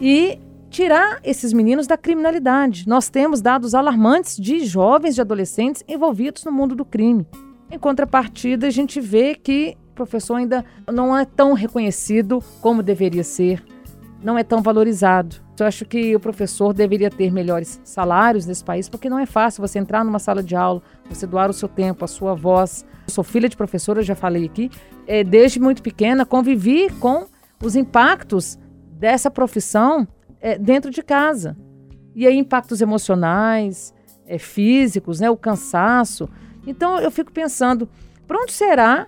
e 0.00 0.38
tirar 0.70 1.20
esses 1.22 1.52
meninos 1.52 1.86
da 1.86 1.96
criminalidade. 1.96 2.88
Nós 2.88 3.08
temos 3.08 3.40
dados 3.40 3.74
alarmantes 3.74 4.36
de 4.36 4.64
jovens, 4.64 5.14
de 5.14 5.20
adolescentes 5.20 5.84
envolvidos 5.86 6.44
no 6.44 6.50
mundo 6.50 6.74
do 6.74 6.84
crime. 6.84 7.26
Em 7.70 7.78
contrapartida, 7.78 8.66
a 8.66 8.70
gente 8.70 9.00
vê 9.00 9.34
que 9.34 9.76
o 9.90 9.94
professor 9.94 10.34
ainda 10.34 10.64
não 10.92 11.16
é 11.16 11.24
tão 11.24 11.52
reconhecido 11.52 12.42
como 12.60 12.82
deveria 12.82 13.22
ser, 13.22 13.64
não 14.22 14.38
é 14.38 14.42
tão 14.42 14.62
valorizado. 14.62 15.43
Eu 15.58 15.66
acho 15.66 15.84
que 15.84 16.16
o 16.16 16.20
professor 16.20 16.72
deveria 16.72 17.10
ter 17.10 17.30
melhores 17.30 17.80
salários 17.84 18.44
nesse 18.44 18.64
país, 18.64 18.88
porque 18.88 19.08
não 19.08 19.18
é 19.18 19.26
fácil 19.26 19.60
você 19.60 19.78
entrar 19.78 20.04
numa 20.04 20.18
sala 20.18 20.42
de 20.42 20.56
aula, 20.56 20.82
você 21.08 21.26
doar 21.26 21.48
o 21.48 21.52
seu 21.52 21.68
tempo, 21.68 22.04
a 22.04 22.08
sua 22.08 22.34
voz. 22.34 22.84
Eu 23.06 23.12
sou 23.12 23.22
filha 23.22 23.48
de 23.48 23.56
professora, 23.56 24.02
já 24.02 24.16
falei 24.16 24.46
aqui, 24.46 24.68
é, 25.06 25.22
desde 25.22 25.60
muito 25.60 25.82
pequena 25.82 26.26
convivi 26.26 26.90
com 26.98 27.26
os 27.62 27.76
impactos 27.76 28.58
dessa 28.98 29.30
profissão 29.30 30.08
é, 30.40 30.58
dentro 30.58 30.90
de 30.90 31.02
casa. 31.02 31.56
E 32.16 32.26
aí 32.26 32.36
impactos 32.36 32.80
emocionais, 32.80 33.94
é, 34.26 34.38
físicos, 34.38 35.20
né, 35.20 35.30
o 35.30 35.36
cansaço. 35.36 36.28
Então 36.66 36.98
eu 36.98 37.10
fico 37.10 37.30
pensando, 37.30 37.88
para 38.26 38.40
onde 38.40 38.52
será 38.52 39.06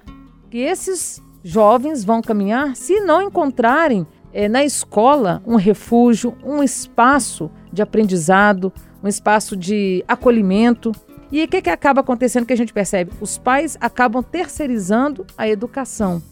que 0.49 0.59
esses 0.59 1.21
jovens 1.43 2.05
vão 2.05 2.21
caminhar 2.23 2.77
se 2.77 3.01
não 3.01 3.23
encontrarem 3.23 4.07
é, 4.37 4.51
na 4.51 4.63
escola 4.63 5.43
um 5.47 5.57
refúgio, 5.57 6.37
um 6.45 6.63
espaço 6.63 7.51
de 7.73 7.81
aprendizado, 7.81 8.71
um 9.03 9.09
espaço 9.09 9.57
de 9.57 10.05
acolhimento? 10.07 10.93
E 11.33 11.43
o 11.43 11.49
que, 11.49 11.63
que 11.63 11.71
acaba 11.71 12.03
acontecendo 12.03 12.45
que 12.45 12.53
a 12.53 12.57
gente 12.57 12.71
percebe? 12.71 13.13
Os 13.19 13.39
pais 13.39 13.79
acabam 13.81 14.23
terceirizando 14.23 15.27
a 15.39 15.49
educação. 15.49 16.23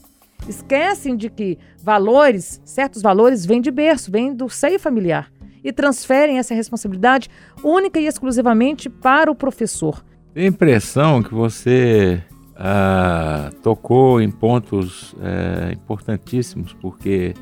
Esquecem 0.46 1.16
de 1.16 1.30
que 1.30 1.58
valores, 1.82 2.60
certos 2.62 3.00
valores, 3.00 3.46
vêm 3.46 3.62
de 3.62 3.70
berço, 3.70 4.12
vêm 4.12 4.34
do 4.34 4.50
seio 4.50 4.78
familiar 4.78 5.32
e 5.64 5.72
transferem 5.72 6.36
essa 6.36 6.54
responsabilidade 6.54 7.30
única 7.62 7.98
e 7.98 8.06
exclusivamente 8.06 8.90
para 8.90 9.30
o 9.30 9.34
professor. 9.34 10.04
Tenho 10.34 10.44
a 10.44 10.50
impressão 10.50 11.22
que 11.22 11.32
você 11.32 12.22
ah, 12.54 13.50
tocou 13.62 14.20
em 14.20 14.30
pontos 14.30 15.14
é, 15.22 15.72
importantíssimos, 15.72 16.74
porque 16.74 17.32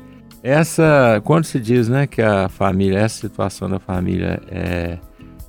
essa, 0.43 1.21
quando 1.23 1.45
se 1.45 1.57
diz 1.57 1.87
né, 1.87 2.05
que 2.05 2.21
a 2.21 2.49
família, 2.49 2.99
essa 2.99 3.21
situação 3.21 3.69
da 3.69 3.79
família 3.79 4.41
é, 4.51 4.99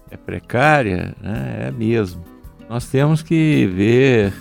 é 0.09 0.17
precária, 0.17 1.17
né, 1.21 1.67
é 1.67 1.71
mesmo. 1.73 2.23
Nós 2.71 2.89
temos 2.89 3.21
que 3.21 3.67
ver 3.67 4.33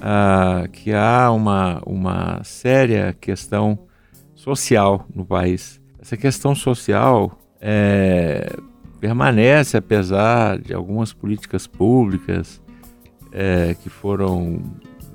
ah, 0.00 0.68
que 0.72 0.92
há 0.92 1.32
uma, 1.32 1.82
uma 1.84 2.40
séria 2.44 3.16
questão 3.20 3.76
social 4.32 5.04
no 5.12 5.26
país. 5.26 5.80
Essa 6.00 6.16
questão 6.16 6.54
social 6.54 7.36
é, 7.60 8.56
permanece 9.00 9.76
apesar 9.76 10.60
de 10.60 10.72
algumas 10.72 11.12
políticas 11.12 11.66
públicas 11.66 12.62
é, 13.32 13.74
que 13.82 13.90
foram 13.90 14.62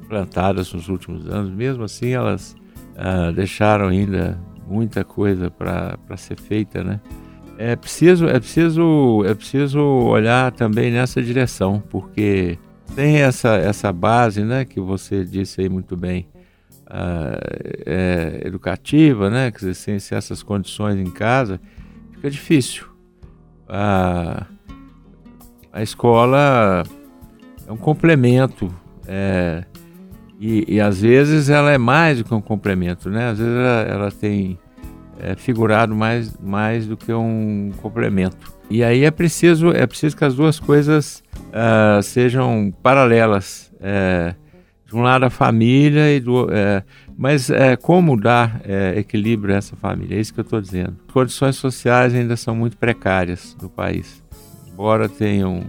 plantadas 0.10 0.74
nos 0.74 0.89
últimos 0.89 1.27
anos, 1.27 1.50
mesmo 1.50 1.84
assim 1.84 2.12
elas 2.12 2.55
ah, 2.98 3.32
deixaram 3.32 3.88
ainda 3.88 4.38
muita 4.67 5.03
coisa 5.03 5.50
para 5.50 6.17
ser 6.17 6.39
feita, 6.39 6.84
né? 6.84 7.00
É 7.57 7.75
preciso, 7.75 8.27
é 8.27 8.39
preciso, 8.39 9.24
é 9.25 9.34
preciso 9.34 9.79
olhar 9.79 10.51
também 10.51 10.91
nessa 10.91 11.22
direção, 11.22 11.81
porque 11.89 12.60
tem 12.95 13.22
essa, 13.22 13.55
essa 13.55 13.91
base, 13.93 14.43
né, 14.43 14.65
que 14.65 14.79
você 14.79 15.24
disse 15.24 15.62
aí 15.62 15.69
muito 15.69 15.95
bem, 15.95 16.27
uh, 16.88 17.39
é, 17.86 18.41
educativa, 18.43 19.29
né, 19.29 19.51
sem, 19.74 20.00
sem, 20.00 20.17
essas 20.17 20.43
condições 20.43 21.00
em 21.00 21.10
casa, 21.10 21.60
fica 22.12 22.29
difícil. 22.29 22.88
Uh, 23.69 24.45
a 25.72 25.81
escola 25.81 26.84
é 27.67 27.72
um 27.72 27.77
complemento, 27.77 28.74
é, 29.07 29.63
e, 30.39 30.75
e, 30.75 30.82
às 30.82 31.01
vezes 31.01 31.50
ela 31.50 31.72
é 31.72 31.77
mais 31.77 32.18
do 32.18 32.24
que 32.25 32.34
um 32.34 32.42
complemento, 32.42 33.10
né? 33.10 33.30
Às 33.30 33.39
vezes 33.39 33.54
ela, 33.54 33.82
ela 33.82 34.12
tem 34.12 34.60
é, 35.20 35.36
figurado 35.36 35.96
mais, 35.96 36.38
mais 36.38 36.86
do 36.86 36.98
que 36.98 37.13
um 37.13 37.72
complemento. 37.82 38.54
E 38.70 38.84
aí 38.84 39.04
é 39.04 39.12
preciso, 39.12 39.72
é 39.72 39.86
preciso 39.86 40.18
que 40.18 40.25
as 40.25 40.36
duas 40.36 40.60
coisas 40.60 41.24
uh, 41.50 42.01
sejam 42.01 42.74
paralelas. 42.82 43.72
É, 43.80 44.36
de 44.86 44.96
um 44.96 45.01
lado 45.01 45.25
a 45.25 45.30
família 45.30 46.13
e 46.13 46.20
do, 46.20 46.48
é, 46.51 46.84
mas 47.18 47.50
é, 47.50 47.75
como 47.75 48.20
dar 48.20 48.62
é, 48.63 49.00
equilíbrio 49.00 49.56
a 49.56 49.58
essa 49.58 49.75
família? 49.75 50.15
É 50.15 50.20
isso 50.20 50.34
que 50.34 50.39
eu 50.39 50.44
estou 50.44 50.62
dizendo. 50.62 50.96
As 51.08 51.13
condições 51.13 51.56
sociais 51.56 52.13
ainda 52.13 52.38
são 52.38 52.56
muito 52.56 52.77
precárias 52.77 53.58
no 53.62 53.70
país, 53.70 54.24
embora 54.68 55.10
tenham 55.10 55.63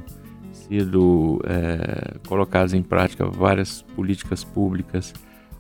sido 0.67 1.41
é, 1.47 2.17
colocadas 2.27 2.75
em 2.75 2.83
prática 2.83 3.27
várias 3.27 3.83
políticas 3.95 4.45
públicas 4.45 5.13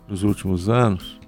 nos 0.08 0.22
últimos 0.22 0.68
anos, 0.68 1.20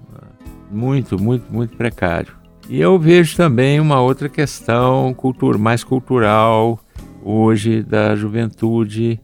muito, 0.71 1.21
muito, 1.21 1.51
muito 1.51 1.75
precário. 1.75 2.33
E 2.69 2.79
eu 2.79 2.99
vejo 2.99 3.35
também 3.35 3.79
uma 3.79 3.99
outra 3.99 4.29
questão 4.29 5.13
cultura, 5.13 5.57
mais 5.57 5.83
cultural 5.83 6.79
hoje 7.23 7.81
da 7.81 8.15
juventude 8.15 9.19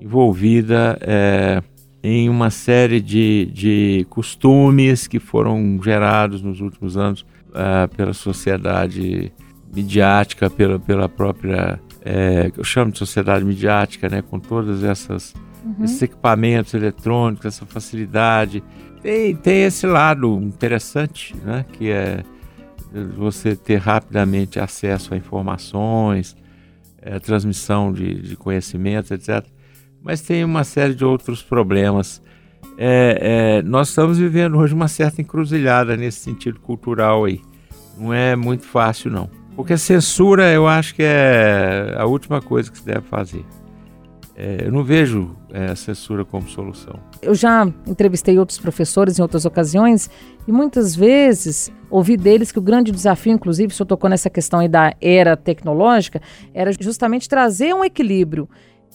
envolvida 0.00 0.98
é, 1.00 1.62
em 2.02 2.28
uma 2.28 2.50
série 2.50 3.00
de, 3.00 3.50
de 3.52 4.06
costumes 4.10 5.06
que 5.06 5.18
foram 5.18 5.80
gerados 5.82 6.42
nos 6.42 6.60
últimos 6.60 6.96
anos 6.96 7.24
é, 7.54 7.86
pela 7.86 8.12
sociedade 8.12 9.32
midiática, 9.74 10.48
pela, 10.48 10.78
pela 10.78 11.08
própria, 11.08 11.80
é, 12.04 12.52
eu 12.56 12.62
chamo 12.62 12.92
de 12.92 12.98
sociedade 12.98 13.44
midiática, 13.44 14.08
né, 14.08 14.22
com 14.22 14.38
todas 14.38 14.84
essas 14.84 15.34
uhum. 15.64 15.84
esses 15.84 16.02
equipamentos 16.02 16.74
eletrônicos, 16.74 17.46
essa 17.46 17.64
facilidade. 17.64 18.62
Tem, 19.02 19.34
tem 19.34 19.64
esse 19.64 19.86
lado 19.86 20.38
interessante, 20.42 21.34
né, 21.44 21.64
que 21.72 21.90
é 21.90 22.22
você 23.16 23.56
ter 23.56 23.76
rapidamente 23.76 24.60
acesso 24.60 25.14
a 25.14 25.16
informações, 25.16 26.36
é, 27.00 27.18
transmissão 27.18 27.92
de, 27.92 28.14
de 28.14 28.36
conhecimentos, 28.36 29.10
etc. 29.10 29.44
Mas 30.02 30.20
tem 30.20 30.44
uma 30.44 30.62
série 30.62 30.94
de 30.94 31.04
outros 31.04 31.42
problemas. 31.42 32.22
É, 32.76 33.18
é, 33.60 33.62
nós 33.62 33.88
estamos 33.88 34.18
vivendo 34.18 34.58
hoje 34.58 34.74
uma 34.74 34.88
certa 34.88 35.20
encruzilhada 35.20 35.96
nesse 35.96 36.20
sentido 36.20 36.60
cultural 36.60 37.24
aí. 37.24 37.40
Não 37.98 38.12
é 38.12 38.36
muito 38.36 38.64
fácil, 38.64 39.10
não. 39.10 39.43
Porque 39.56 39.76
censura 39.76 40.52
eu 40.52 40.66
acho 40.66 40.94
que 40.94 41.02
é 41.02 41.94
a 41.96 42.04
última 42.06 42.42
coisa 42.42 42.70
que 42.70 42.78
se 42.78 42.84
deve 42.84 43.02
fazer. 43.02 43.44
É, 44.36 44.66
eu 44.66 44.72
não 44.72 44.82
vejo 44.82 45.36
é, 45.50 45.66
a 45.66 45.76
censura 45.76 46.24
como 46.24 46.48
solução. 46.48 46.98
Eu 47.22 47.34
já 47.34 47.64
entrevistei 47.86 48.36
outros 48.36 48.58
professores 48.58 49.18
em 49.18 49.22
outras 49.22 49.44
ocasiões 49.44 50.10
e 50.46 50.50
muitas 50.50 50.94
vezes 50.94 51.72
ouvi 51.88 52.16
deles 52.16 52.50
que 52.50 52.58
o 52.58 52.62
grande 52.62 52.90
desafio, 52.90 53.32
inclusive, 53.32 53.72
se 53.72 53.80
eu 53.80 53.86
tocou 53.86 54.10
nessa 54.10 54.28
questão 54.28 54.58
aí 54.58 54.68
da 54.68 54.92
era 55.00 55.36
tecnológica, 55.36 56.20
era 56.52 56.72
justamente 56.72 57.28
trazer 57.28 57.72
um 57.72 57.84
equilíbrio 57.84 58.48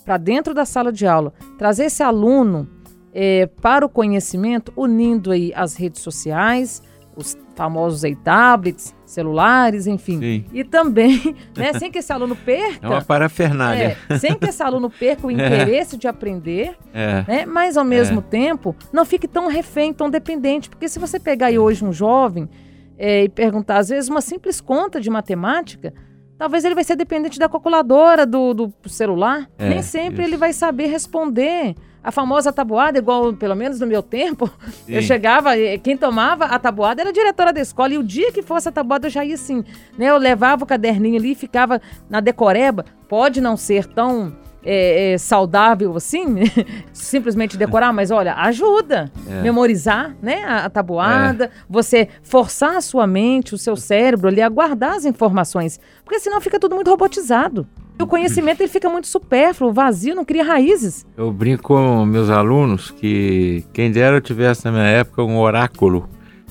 para 0.03 0.17
dentro 0.17 0.53
da 0.53 0.65
sala 0.65 0.91
de 0.91 1.07
aula, 1.07 1.33
trazer 1.57 1.85
esse 1.85 2.03
aluno 2.03 2.67
é, 3.13 3.47
para 3.61 3.85
o 3.85 3.89
conhecimento, 3.89 4.73
unindo 4.75 5.31
aí 5.31 5.53
as 5.55 5.75
redes 5.75 6.01
sociais, 6.01 6.81
os 7.19 7.37
famosos 7.55 8.05
aí, 8.05 8.15
tablets, 8.15 8.95
celulares, 9.05 9.85
enfim. 9.85 10.19
Sim. 10.19 10.45
E 10.53 10.63
também, 10.63 11.35
né, 11.55 11.73
sem 11.73 11.91
que 11.91 11.99
esse 11.99 12.11
aluno 12.13 12.35
perca. 12.35 12.85
É 12.85 12.89
uma 12.89 13.01
parafernália. 13.01 13.97
É, 14.07 14.17
sem 14.17 14.35
que 14.35 14.45
esse 14.45 14.63
aluno 14.63 14.89
perca 14.89 15.27
o 15.27 15.29
é. 15.31 15.33
interesse 15.33 15.95
é. 15.95 15.99
de 15.99 16.07
aprender, 16.07 16.75
é. 16.93 17.25
né, 17.27 17.45
mas 17.45 17.75
ao 17.75 17.83
mesmo 17.83 18.19
é. 18.19 18.23
tempo 18.23 18.75
não 18.93 19.05
fique 19.05 19.27
tão 19.27 19.47
refém, 19.47 19.93
tão 19.93 20.09
dependente. 20.09 20.69
Porque 20.69 20.87
se 20.87 20.99
você 20.99 21.19
pegar 21.19 21.47
aí 21.47 21.59
hoje 21.59 21.83
um 21.83 21.91
jovem 21.91 22.49
é, 22.97 23.25
e 23.25 23.29
perguntar, 23.29 23.77
às 23.77 23.89
vezes, 23.89 24.09
uma 24.09 24.21
simples 24.21 24.61
conta 24.61 25.01
de 25.01 25.09
matemática, 25.09 25.93
talvez 26.37 26.63
ele 26.63 26.75
vai 26.75 26.83
ser 26.83 26.95
dependente 26.95 27.37
da 27.37 27.49
calculadora 27.49 28.25
do, 28.25 28.53
do 28.53 28.73
celular. 28.87 29.49
Nem 29.57 29.81
sempre 29.81 30.21
isso. 30.21 30.29
ele 30.29 30.37
vai 30.37 30.53
saber 30.53 30.87
responder 30.87 31.75
a 32.03 32.11
famosa 32.11 32.51
tabuada, 32.51 32.97
igual 32.97 33.33
pelo 33.33 33.55
menos 33.55 33.79
no 33.79 33.87
meu 33.87 34.01
tempo, 34.01 34.49
Sim. 34.85 34.93
eu 34.93 35.01
chegava, 35.01 35.51
quem 35.83 35.97
tomava 35.97 36.45
a 36.45 36.57
tabuada 36.57 37.01
era 37.01 37.09
a 37.09 37.13
diretora 37.13 37.51
da 37.51 37.61
escola, 37.61 37.93
e 37.93 37.97
o 37.97 38.03
dia 38.03 38.31
que 38.31 38.41
fosse 38.41 38.69
a 38.69 38.71
tabuada 38.71 39.07
eu 39.07 39.11
já 39.11 39.23
ia 39.25 39.35
assim, 39.35 39.63
né? 39.97 40.07
Eu 40.07 40.17
levava 40.17 40.63
o 40.63 40.67
caderninho 40.67 41.17
ali, 41.17 41.35
ficava 41.35 41.81
na 42.09 42.19
decoreba, 42.19 42.85
pode 43.07 43.41
não 43.41 43.57
ser 43.57 43.85
tão 43.85 44.33
é, 44.63 45.13
é, 45.13 45.17
saudável 45.17 45.95
assim, 45.95 46.25
simplesmente 46.91 47.57
decorar, 47.57 47.93
mas 47.93 48.11
olha, 48.11 48.33
ajuda. 48.35 49.11
É. 49.27 49.41
Memorizar, 49.41 50.15
né? 50.21 50.43
A, 50.43 50.65
a 50.65 50.69
tabuada, 50.69 51.45
é. 51.45 51.49
você 51.69 52.07
forçar 52.21 52.75
a 52.75 52.81
sua 52.81 53.07
mente, 53.07 53.55
o 53.55 53.57
seu 53.57 53.75
cérebro 53.75 54.27
ali 54.27 54.41
a 54.41 54.49
guardar 54.49 54.95
as 54.95 55.05
informações. 55.05 55.79
Porque 56.03 56.19
senão 56.19 56.41
fica 56.41 56.59
tudo 56.59 56.75
muito 56.75 56.89
robotizado. 56.89 57.67
O 58.01 58.07
conhecimento 58.07 58.61
ele 58.61 58.69
fica 58.69 58.89
muito 58.89 59.07
supérfluo, 59.07 59.73
vazio, 59.73 60.15
não 60.15 60.23
cria 60.23 60.43
raízes. 60.43 61.05
Eu 61.17 61.33
brinco 61.33 61.63
com 61.63 62.05
meus 62.05 62.29
alunos 62.29 62.91
que 62.91 63.65
quem 63.73 63.91
dera 63.91 64.15
eu 64.15 64.21
tivesse 64.21 64.63
na 64.63 64.71
minha 64.71 64.85
época 64.85 65.21
um 65.21 65.37
oráculo 65.37 66.09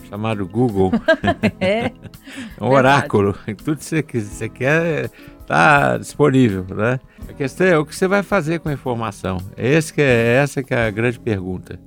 chamado 0.08 0.46
Google. 0.46 0.92
é. 1.58 1.90
um 2.60 2.68
oráculo. 2.68 3.34
Tudo 3.64 3.78
que 4.04 4.20
você 4.20 4.48
quer 4.48 5.10
está 5.40 5.96
disponível, 5.96 6.66
né? 6.68 7.00
A 7.26 7.32
questão 7.32 7.66
é 7.66 7.78
o 7.78 7.86
que 7.86 7.96
você 7.96 8.06
vai 8.06 8.22
fazer 8.22 8.60
com 8.60 8.68
a 8.68 8.72
informação. 8.74 9.38
Esse 9.56 9.94
que 9.94 10.02
é, 10.02 10.36
essa 10.42 10.62
que 10.62 10.74
é 10.74 10.86
a 10.86 10.90
grande 10.90 11.18
pergunta. 11.18 11.80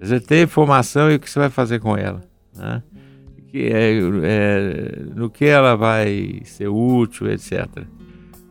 Você 0.00 0.18
tem 0.18 0.42
informação 0.42 1.08
e 1.10 1.14
o 1.14 1.20
que 1.20 1.30
você 1.30 1.38
vai 1.38 1.50
fazer 1.50 1.78
com 1.78 1.96
ela, 1.96 2.20
né? 2.56 2.82
Que 3.48 3.68
é, 3.72 3.98
é, 4.24 5.02
no 5.14 5.30
que 5.30 5.44
ela 5.44 5.76
vai 5.76 6.42
ser 6.44 6.68
útil, 6.68 7.30
etc. 7.30 7.66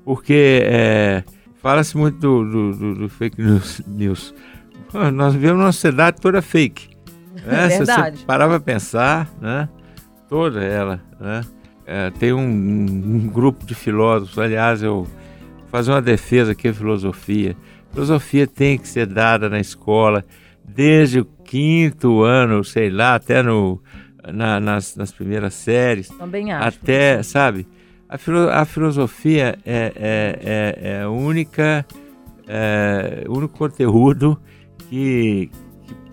Porque 0.08 0.62
é, 0.64 1.22
fala-se 1.62 1.98
muito 1.98 2.18
do, 2.18 2.46
do, 2.46 2.78
do, 2.78 2.96
do, 2.96 3.10
fake 3.10 3.42
news. 3.42 3.82
news. 3.86 4.34
Nós 5.14 5.34
vivemos 5.34 5.60
uma 5.62 5.72
sociedade 5.74 6.22
toda 6.22 6.42
fake. 6.42 6.96
Né? 7.46 7.70
Se 7.70 7.86
você 7.86 8.26
parar 8.26 8.48
para 8.48 8.60
pensar, 8.60 9.30
né? 9.40 9.70
toda 10.28 10.62
ela, 10.62 11.02
né? 11.20 11.42
É, 11.86 12.10
tem 12.12 12.34
um, 12.34 12.42
um, 12.42 13.28
grupo 13.28 13.66
de 13.66 13.74
filósofos, 13.76 14.38
aliás, 14.38 14.82
eu 14.82 15.04
vou 15.04 15.08
fazer 15.70 15.92
uma 15.92 16.02
defesa 16.02 16.54
aqui 16.54 16.70
a 16.70 16.74
filosofia. 16.74 17.56
Filosofia 17.94 18.48
tem 18.48 18.78
que 18.78 18.88
ser 18.88 19.06
dada 19.06 19.48
na 19.50 19.60
escola 19.60 20.26
desde 20.68 21.20
o 21.20 21.26
quinto 21.26 22.24
ano, 22.24 22.64
sei 22.64 22.90
lá, 22.90 23.16
até 23.16 23.42
no, 23.44 23.82
na, 24.34 24.60
nas, 24.60 24.96
nas 24.96 25.12
primeiras 25.12 25.54
séries. 25.54 26.10
Também 26.10 26.52
acho. 26.52 26.80
Até, 26.80 27.24
sabe? 27.24 27.66
A, 28.10 28.18
filo, 28.18 28.50
a 28.50 28.66
filosofia 28.66 29.58
é, 29.66 29.94
é, 29.96 30.40
é, 30.42 30.92
é 30.92 31.02
a 31.04 31.10
única, 31.10 31.86
é, 32.48 33.26
o 33.28 33.38
único 33.38 33.58
conteúdo 33.58 34.40
que, 34.90 35.52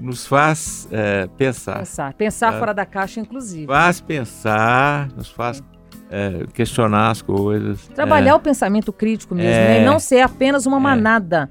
nos 0.01 0.27
faz 0.27 0.89
é, 0.91 1.29
pensar. 1.37 1.79
Pensar, 1.79 2.15
pensar 2.15 2.55
é, 2.55 2.59
fora 2.59 2.75
da 2.75 2.85
caixa, 2.85 3.21
inclusive. 3.21 3.67
Faz 3.67 4.01
pensar, 4.01 5.09
nos 5.17 5.31
faz 5.31 5.63
é, 6.11 6.47
questionar 6.53 7.11
as 7.11 7.23
coisas. 7.23 7.89
Trabalhar 7.89 8.33
é. 8.33 8.35
o 8.35 8.41
pensamento 8.41 8.93
crítico 8.93 9.35
mesmo, 9.35 9.51
né? 9.51 9.79
E 9.79 9.83
é. 9.83 9.85
não 9.85 9.99
ser 9.99 10.21
apenas 10.21 10.67
uma 10.67 10.77
é. 10.77 10.81
manada. 10.81 11.51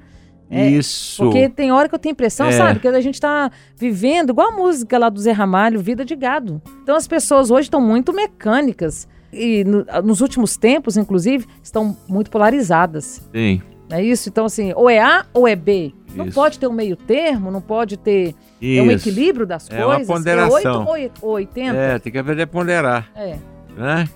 Isso. 0.50 1.24
Porque 1.24 1.48
tem 1.48 1.72
hora 1.72 1.88
que 1.88 1.94
eu 1.94 1.98
tenho 1.98 2.12
impressão, 2.12 2.52
sabe, 2.52 2.78
que 2.78 2.86
a 2.86 3.00
gente 3.00 3.14
está 3.14 3.50
vivendo 3.76 4.30
igual 4.30 4.52
a 4.52 4.56
música 4.56 4.96
lá 4.98 5.08
do 5.08 5.18
Zé 5.18 5.32
Ramalho, 5.32 5.80
Vida 5.80 6.04
de 6.04 6.14
Gado. 6.14 6.62
Então 6.82 6.94
as 6.94 7.08
pessoas 7.08 7.50
hoje 7.50 7.62
estão 7.62 7.80
muito 7.80 8.12
mecânicas 8.12 9.08
e 9.34 9.64
no, 9.64 9.84
nos 10.02 10.20
últimos 10.20 10.56
tempos, 10.56 10.96
inclusive, 10.96 11.46
estão 11.62 11.96
muito 12.08 12.30
polarizadas. 12.30 13.22
Sim. 13.32 13.60
É 13.90 14.02
isso? 14.02 14.28
Então, 14.28 14.46
assim, 14.46 14.72
ou 14.74 14.88
é 14.88 14.98
A 14.98 15.26
ou 15.32 15.46
é 15.46 15.54
B. 15.54 15.92
Não 16.14 16.26
isso. 16.26 16.34
pode 16.34 16.58
ter 16.58 16.66
um 16.66 16.72
meio 16.72 16.96
termo, 16.96 17.50
não 17.50 17.60
pode 17.60 17.96
ter 17.96 18.34
é 18.62 18.80
um 18.80 18.90
equilíbrio 18.90 19.46
das 19.46 19.68
é 19.68 19.82
coisas. 19.82 20.08
Uma 20.08 20.16
ponderação. 20.16 20.82
É 20.82 20.90
8 20.90 21.18
ou 21.20 21.32
80. 21.32 21.76
É, 21.76 21.98
tem 21.98 22.12
que 22.12 22.18
aprender 22.18 22.42
a 22.42 22.46
ponderar. 22.46 23.10
É. 23.14 23.36
Né? 23.76 24.08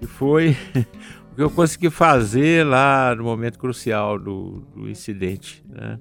E 0.00 0.06
foi 0.06 0.56
o 1.32 1.34
que 1.36 1.42
eu 1.42 1.50
consegui 1.50 1.90
fazer 1.90 2.66
lá 2.66 3.14
no 3.14 3.24
momento 3.24 3.58
crucial 3.58 4.18
do, 4.18 4.62
do 4.74 4.88
incidente. 4.88 5.64
Né? 5.68 5.98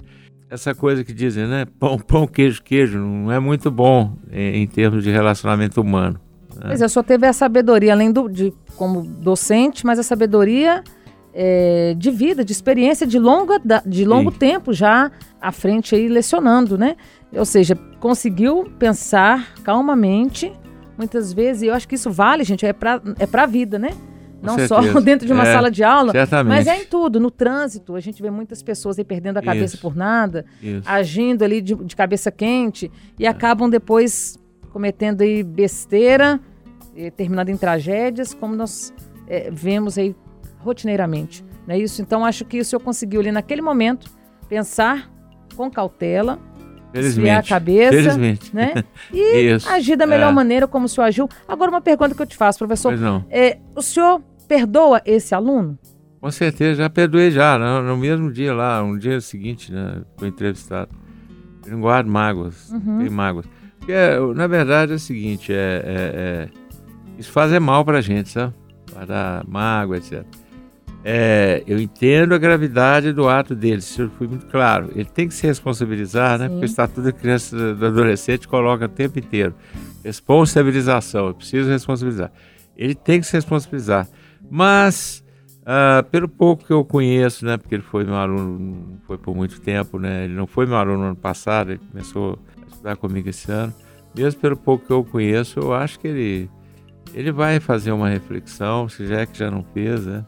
Essa 0.49 0.73
coisa 0.73 1.03
que 1.03 1.13
dizem, 1.13 1.45
né? 1.45 1.65
Pão, 1.79 1.97
pão, 1.99 2.25
queijo, 2.25 2.63
queijo, 2.63 2.97
não 2.99 3.31
é 3.31 3.39
muito 3.39 3.69
bom 3.69 4.17
em, 4.31 4.63
em 4.63 4.67
termos 4.67 5.03
de 5.03 5.11
relacionamento 5.11 5.81
humano. 5.81 6.19
Né? 6.55 6.61
Mas 6.65 6.81
eu 6.81 6.89
só 6.89 7.03
teve 7.03 7.25
a 7.27 7.33
sabedoria, 7.33 7.93
além 7.93 8.11
do, 8.11 8.27
de 8.27 8.53
como 8.75 9.01
docente, 9.01 9.85
mas 9.85 9.99
a 9.99 10.03
sabedoria 10.03 10.83
é, 11.33 11.93
de 11.95 12.09
vida, 12.09 12.43
de 12.43 12.51
experiência 12.51 13.05
de, 13.05 13.19
longa, 13.19 13.61
de 13.85 14.05
longo 14.05 14.31
Sim. 14.31 14.37
tempo 14.37 14.73
já 14.73 15.11
à 15.39 15.51
frente 15.51 15.93
aí 15.93 16.07
lecionando, 16.07 16.77
né? 16.77 16.95
Ou 17.31 17.45
seja, 17.45 17.75
conseguiu 17.99 18.65
pensar 18.79 19.53
calmamente, 19.63 20.51
muitas 20.97 21.31
vezes, 21.31 21.61
e 21.61 21.67
eu 21.67 21.73
acho 21.73 21.87
que 21.87 21.95
isso 21.95 22.09
vale, 22.09 22.43
gente, 22.43 22.65
é 22.65 22.73
para 22.73 23.01
é 23.19 23.39
a 23.39 23.45
vida, 23.45 23.77
né? 23.77 23.89
Não 24.41 24.57
só 24.67 24.81
dentro 25.01 25.27
de 25.27 25.33
uma 25.33 25.47
é, 25.47 25.53
sala 25.53 25.69
de 25.69 25.83
aula, 25.83 26.11
certamente. 26.11 26.47
mas 26.47 26.67
é 26.67 26.81
em 26.81 26.85
tudo. 26.85 27.19
No 27.19 27.29
trânsito, 27.29 27.95
a 27.95 27.99
gente 27.99 28.21
vê 28.21 28.29
muitas 28.29 28.61
pessoas 28.63 28.97
aí 28.97 29.05
perdendo 29.05 29.37
a 29.37 29.41
cabeça 29.41 29.75
isso, 29.75 29.81
por 29.81 29.95
nada, 29.95 30.45
isso. 30.61 30.81
agindo 30.85 31.43
ali 31.43 31.61
de, 31.61 31.75
de, 31.75 31.95
cabeça 31.95 32.31
quente 32.31 32.91
e 33.19 33.25
é. 33.25 33.29
acabam 33.29 33.69
depois 33.69 34.39
cometendo 34.71 35.21
aí 35.21 35.43
besteira, 35.43 36.39
terminando 37.15 37.49
em 37.49 37.57
tragédias, 37.57 38.33
como 38.33 38.55
nós 38.55 38.93
é, 39.27 39.49
vemos 39.51 39.97
aí 39.97 40.15
rotineiramente. 40.59 41.45
Não 41.67 41.75
é 41.75 41.79
isso? 41.79 42.01
Então, 42.01 42.25
acho 42.25 42.45
que 42.45 42.59
o 42.59 42.65
senhor 42.65 42.79
conseguiu 42.79 43.19
ali 43.19 43.31
naquele 43.31 43.61
momento 43.61 44.09
pensar 44.47 45.11
com 45.55 45.69
cautela, 45.69 46.39
esfriar 46.93 47.39
a 47.39 47.43
cabeça, 47.43 47.91
Felizmente. 47.91 48.55
né? 48.55 48.83
E 49.11 49.53
isso, 49.53 49.69
agir 49.69 49.95
da 49.95 50.07
melhor 50.07 50.31
é. 50.31 50.33
maneira 50.33 50.67
como 50.67 50.85
o 50.85 50.89
senhor 50.89 51.07
agiu. 51.07 51.29
Agora, 51.47 51.69
uma 51.69 51.81
pergunta 51.81 52.15
que 52.15 52.21
eu 52.21 52.25
te 52.25 52.37
faço, 52.37 52.59
professor. 52.59 52.93
É, 53.29 53.57
o 53.75 53.81
senhor 53.81 54.21
perdoa 54.47 55.01
esse 55.05 55.35
aluno? 55.35 55.77
Com 56.19 56.31
certeza, 56.31 56.75
já 56.75 56.89
perdoei 56.89 57.29
já, 57.29 57.57
no, 57.57 57.83
no 57.83 57.97
mesmo 57.97 58.31
dia 58.31 58.53
lá, 58.53 58.81
um 58.81 58.97
dia 58.97 59.21
seguinte, 59.21 59.71
né, 59.71 60.01
foi 60.17 60.29
entrevistado. 60.29 60.89
Eu 61.65 61.73
não 61.73 61.81
guardo 61.81 62.07
mágoas, 62.07 62.71
uhum. 62.71 62.99
tem 62.99 63.09
mágoas. 63.09 63.45
Porque, 63.87 64.35
na 64.35 64.47
verdade, 64.47 64.91
é 64.91 64.95
o 64.95 64.99
seguinte, 64.99 65.53
é, 65.53 65.55
é, 65.55 66.11
é 66.45 66.49
isso 67.17 67.31
faz 67.31 67.53
é 67.53 67.59
mal 67.59 67.85
pra 67.85 68.01
gente, 68.01 68.27
sabe? 68.27 68.53
Guardar 68.91 69.47
mágoa, 69.47 69.95
etc. 69.95 70.25
É, 71.05 71.63
eu 71.65 71.79
entendo 71.79 72.35
a 72.35 72.37
gravidade 72.37 73.13
do 73.13 73.29
ato 73.29 73.55
dele, 73.55 73.77
isso 73.77 74.11
foi 74.17 74.27
muito 74.27 74.45
claro. 74.47 74.91
Ele 74.93 75.05
tem 75.05 75.25
que 75.25 75.33
se 75.33 75.47
responsabilizar, 75.47 76.37
né? 76.37 76.49
Porque 76.49 76.63
o 76.63 76.65
Estatuto 76.65 77.01
da 77.01 77.13
Criança 77.13 77.73
do 77.73 77.85
Adolescente 77.85 78.45
coloca 78.45 78.83
o 78.83 78.89
tempo 78.89 79.19
inteiro. 79.19 79.55
Responsabilização, 80.03 81.27
eu 81.27 81.33
preciso 81.33 81.69
responsabilizar. 81.69 82.29
Ele 82.75 82.93
tem 82.93 83.21
que 83.21 83.25
se 83.25 83.37
responsabilizar. 83.37 84.05
Mas, 84.51 85.23
uh, 85.61 86.03
pelo 86.11 86.27
pouco 86.27 86.65
que 86.65 86.73
eu 86.73 86.83
conheço, 86.83 87.45
né? 87.45 87.55
Porque 87.55 87.75
ele 87.75 87.83
foi 87.83 88.03
meu 88.03 88.15
aluno, 88.15 88.99
foi 89.07 89.17
por 89.17 89.33
muito 89.33 89.61
tempo, 89.61 89.97
né? 89.97 90.25
Ele 90.25 90.33
não 90.33 90.45
foi 90.45 90.65
meu 90.65 90.75
aluno 90.75 90.97
no 90.97 91.05
ano 91.05 91.15
passado, 91.15 91.71
ele 91.71 91.81
começou 91.89 92.37
a 92.56 92.56
comigo 92.95 93.29
esse 93.29 93.51
ano. 93.51 93.73
Mesmo 94.15 94.39
pelo 94.39 94.57
pouco 94.57 94.85
que 94.85 94.93
eu 94.93 95.03
conheço, 95.03 95.59
eu 95.59 95.73
acho 95.73 95.99
que 95.99 96.07
ele, 96.07 96.49
ele 97.13 97.31
vai 97.31 97.59
fazer 97.59 97.91
uma 97.91 98.09
reflexão, 98.09 98.87
se 98.89 99.05
já 99.05 99.21
é 99.21 99.25
que 99.25 99.37
já 99.37 99.51
não 99.51 99.63
fez, 99.73 100.05
né? 100.05 100.25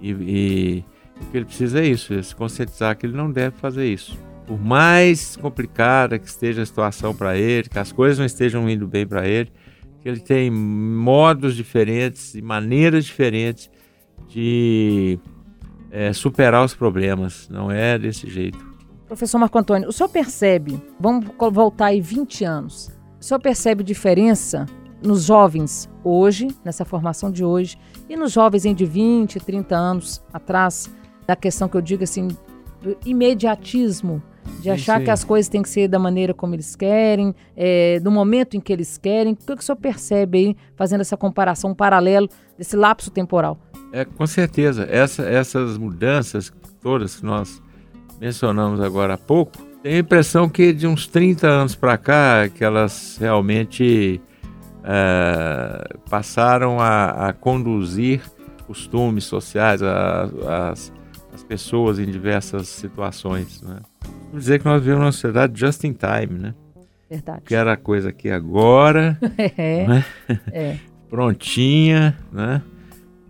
E, 0.00 0.10
e 0.10 0.84
o 1.20 1.30
que 1.30 1.36
ele 1.38 1.44
precisa 1.46 1.80
é 1.80 1.86
isso, 1.86 2.12
é 2.12 2.22
se 2.22 2.34
conscientizar 2.34 2.96
que 2.96 3.06
ele 3.06 3.16
não 3.16 3.30
deve 3.30 3.56
fazer 3.56 3.86
isso. 3.86 4.18
Por 4.46 4.60
mais 4.60 5.36
complicada 5.36 6.18
que 6.18 6.26
esteja 6.26 6.62
a 6.62 6.66
situação 6.66 7.14
para 7.14 7.36
ele, 7.36 7.68
que 7.68 7.78
as 7.78 7.92
coisas 7.92 8.18
não 8.18 8.26
estejam 8.26 8.68
indo 8.68 8.86
bem 8.86 9.06
para 9.06 9.26
ele, 9.26 9.50
que 10.02 10.08
ele 10.08 10.20
tem 10.20 10.50
modos 10.50 11.56
diferentes 11.56 12.34
e 12.34 12.42
maneiras 12.42 13.06
diferentes 13.06 13.70
de 14.28 15.18
é, 15.90 16.12
superar 16.12 16.62
os 16.62 16.74
problemas. 16.74 17.48
Não 17.48 17.70
é 17.70 17.98
desse 17.98 18.28
jeito. 18.28 18.73
Professor 19.14 19.38
Marco 19.38 19.56
Antônio, 19.56 19.88
o 19.88 19.92
senhor 19.92 20.08
percebe, 20.08 20.82
vamos 20.98 21.26
voltar 21.52 21.86
aí 21.86 22.00
20 22.00 22.44
anos, 22.44 22.90
o 23.20 23.24
senhor 23.24 23.38
percebe 23.38 23.84
diferença 23.84 24.66
nos 25.00 25.22
jovens 25.26 25.88
hoje, 26.02 26.48
nessa 26.64 26.84
formação 26.84 27.30
de 27.30 27.44
hoje, 27.44 27.78
e 28.08 28.16
nos 28.16 28.32
jovens 28.32 28.64
de 28.74 28.84
20, 28.84 29.38
30 29.38 29.76
anos 29.76 30.20
atrás, 30.32 30.92
da 31.28 31.36
questão 31.36 31.68
que 31.68 31.76
eu 31.76 31.80
digo 31.80 32.02
assim, 32.02 32.26
do 32.82 32.96
imediatismo, 33.06 34.20
de 34.60 34.68
achar 34.68 35.00
que 35.00 35.10
as 35.10 35.22
coisas 35.22 35.48
têm 35.48 35.62
que 35.62 35.68
ser 35.68 35.86
da 35.86 35.98
maneira 35.98 36.34
como 36.34 36.56
eles 36.56 36.74
querem, 36.74 37.32
é, 37.56 38.00
do 38.00 38.10
momento 38.10 38.56
em 38.56 38.60
que 38.60 38.72
eles 38.72 38.98
querem. 38.98 39.34
O 39.34 39.36
que 39.36 39.52
o 39.52 39.62
senhor 39.62 39.76
percebe 39.76 40.38
aí, 40.38 40.56
fazendo 40.74 41.02
essa 41.02 41.16
comparação, 41.16 41.70
um 41.70 41.74
paralelo 41.74 42.28
desse 42.58 42.76
lapso 42.76 43.12
temporal? 43.12 43.58
É, 43.92 44.04
com 44.04 44.26
certeza. 44.26 44.88
Essa, 44.90 45.22
essas 45.22 45.78
mudanças 45.78 46.52
todas 46.82 47.16
que 47.16 47.24
nós 47.24 47.62
mencionamos 48.20 48.80
agora 48.80 49.14
há 49.14 49.18
pouco, 49.18 49.52
tenho 49.82 49.96
a 49.96 50.00
impressão 50.00 50.48
que 50.48 50.72
de 50.72 50.86
uns 50.86 51.06
30 51.06 51.46
anos 51.46 51.74
para 51.74 51.98
cá, 51.98 52.48
que 52.48 52.64
elas 52.64 53.18
realmente 53.20 54.20
é, 54.82 55.96
passaram 56.08 56.80
a, 56.80 57.28
a, 57.28 57.32
conduzir 57.32 58.22
costumes 58.66 59.24
sociais, 59.24 59.82
a, 59.82 60.70
as, 60.70 60.90
as 61.34 61.42
pessoas 61.42 61.98
em 61.98 62.06
diversas 62.06 62.68
situações. 62.68 63.60
Né? 63.60 63.80
dizer 64.32 64.58
que 64.58 64.64
nós 64.64 64.80
vivemos 64.80 65.04
uma 65.04 65.12
sociedade 65.12 65.58
just 65.58 65.84
in 65.84 65.92
time, 65.92 66.38
né? 66.38 66.54
Verdade. 67.08 67.42
Quero 67.44 67.70
a 67.70 67.76
coisa 67.76 68.08
aqui 68.08 68.30
agora, 68.30 69.18
É, 69.36 69.86
né? 69.86 70.04
é. 70.50 70.76
prontinha, 71.08 72.16
né? 72.32 72.62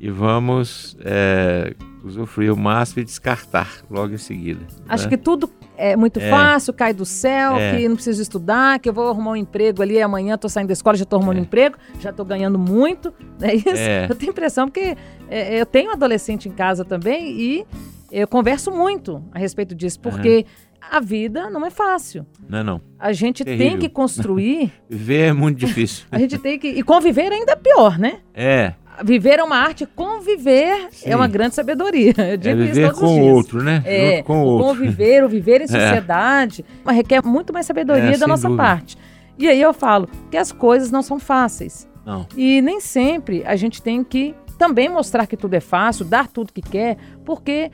E 0.01 0.11
vamos 0.11 0.97
é, 1.01 1.75
usufruir 2.05 2.53
o 2.53 2.57
máximo 2.57 3.01
e 3.03 3.05
descartar 3.05 3.69
logo 3.91 4.15
em 4.15 4.19
seguida. 4.19 4.61
Acho 4.89 5.05
né? 5.05 5.11
que 5.11 5.17
tudo 5.17 5.51
é 5.77 5.97
muito 5.97 6.21
É. 6.21 6.29
fácil, 6.31 6.73
cai 6.73 6.93
do 6.93 7.05
céu, 7.05 7.57
É. 7.57 7.77
que 7.79 7.89
não 7.89 7.95
preciso 7.97 8.21
estudar, 8.23 8.79
que 8.79 8.89
eu 8.89 8.93
vou 8.93 9.09
arrumar 9.09 9.33
um 9.33 9.37
emprego 9.37 9.83
ali 9.83 10.01
amanhã, 10.01 10.37
tô 10.37 10.49
saindo 10.49 10.69
da 10.69 10.73
escola, 10.75 10.97
já 10.97 11.05
tô 11.05 11.17
arrumando 11.17 11.39
É. 11.39 11.41
um 11.41 11.43
emprego, 11.45 11.77
já 12.01 12.13
tô 12.13 12.25
ganhando 12.25 12.59
muito, 12.59 13.13
não 13.41 13.49
é 13.49 13.55
isso? 13.55 13.69
É. 13.71 14.07
Eu 14.09 14.15
tenho 14.15 14.31
impressão 14.31 14.69
porque 14.69 14.97
é, 15.29 15.61
eu 15.61 15.67
tenho 15.67 15.91
um 15.91 15.93
adolescente 15.93 16.49
em 16.49 16.53
casa 16.53 16.85
também 16.85 17.41
e 17.41 17.67
eu 18.13 18.29
converso 18.29 18.71
muito 18.71 19.25
a 19.33 19.39
respeito 19.39 19.75
disso, 19.75 19.99
porque 20.01 20.47
a 20.91 21.01
vida 21.01 21.49
não 21.49 21.65
é 21.65 21.71
fácil. 21.71 22.27
Não, 22.47 22.63
não. 22.63 22.81
A 22.99 23.11
gente 23.15 23.43
tem 23.43 23.57
Terrível. 23.57 23.79
que 23.81 23.89
construir, 23.89 24.71
Viver 24.89 25.29
é 25.31 25.33
muito 25.33 25.59
difícil. 25.59 26.05
a 26.13 26.19
gente 26.19 26.37
tem 26.39 26.59
que. 26.59 26.69
E 26.69 26.83
conviver 26.83 27.33
ainda 27.33 27.53
é 27.53 27.57
pior, 27.57 27.99
né? 27.99 28.19
É, 28.35 28.75
Viver 29.03 29.39
é 29.39 29.43
uma 29.43 29.57
arte, 29.57 29.87
conviver 29.87 30.89
Sim. 30.93 31.11
é 31.11 31.17
uma 31.17 31.27
grande 31.27 31.55
sabedoria. 31.55 32.13
Eu 32.19 32.25
é 32.25 32.37
digo 32.37 32.61
isso 32.63 32.75
viver 32.75 32.93
com 32.93 33.07
o 33.07 33.33
outro, 33.35 33.63
né? 33.63 33.83
É, 33.85 34.17
Junto 34.17 34.27
com 34.27 34.43
o 34.43 34.45
outro. 34.47 34.67
conviver, 34.69 35.25
o 35.25 35.29
viver 35.29 35.61
em 35.63 35.67
sociedade, 35.69 36.65
mas 36.85 36.95
requer 36.97 37.23
muito 37.25 37.53
mais 37.53 37.67
sabedoria 37.67 38.15
É, 38.15 38.17
da 38.19 38.27
nossa 38.27 38.49
dúvida. 38.49 38.63
parte. 38.63 38.97
E 39.39 39.49
aí 39.49 39.61
eu 39.61 39.75
falo 39.75 40.09
que 40.31 40.37
as 40.37 40.53
coisas 40.53 40.91
não 40.91 41.03
são 41.03 41.19
fáceis. 41.19 41.89
Não. 42.07 42.27
E 42.37 42.61
nem 42.63 42.81
sempre 42.81 43.43
a 43.47 43.57
gente 43.57 43.83
tem 43.83 44.05
que 44.05 44.35
também 44.59 44.89
mostrar 44.89 45.27
que 45.27 45.37
tudo 45.37 45.55
é 45.55 45.61
fácil, 45.61 46.05
dar 46.05 46.29
tudo 46.29 46.53
que 46.53 46.63
quer, 46.63 46.97
porque 47.25 47.71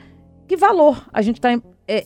que 0.47 0.57
valor 0.57 1.05
a 1.13 1.21
gente 1.21 1.35
está 1.37 1.49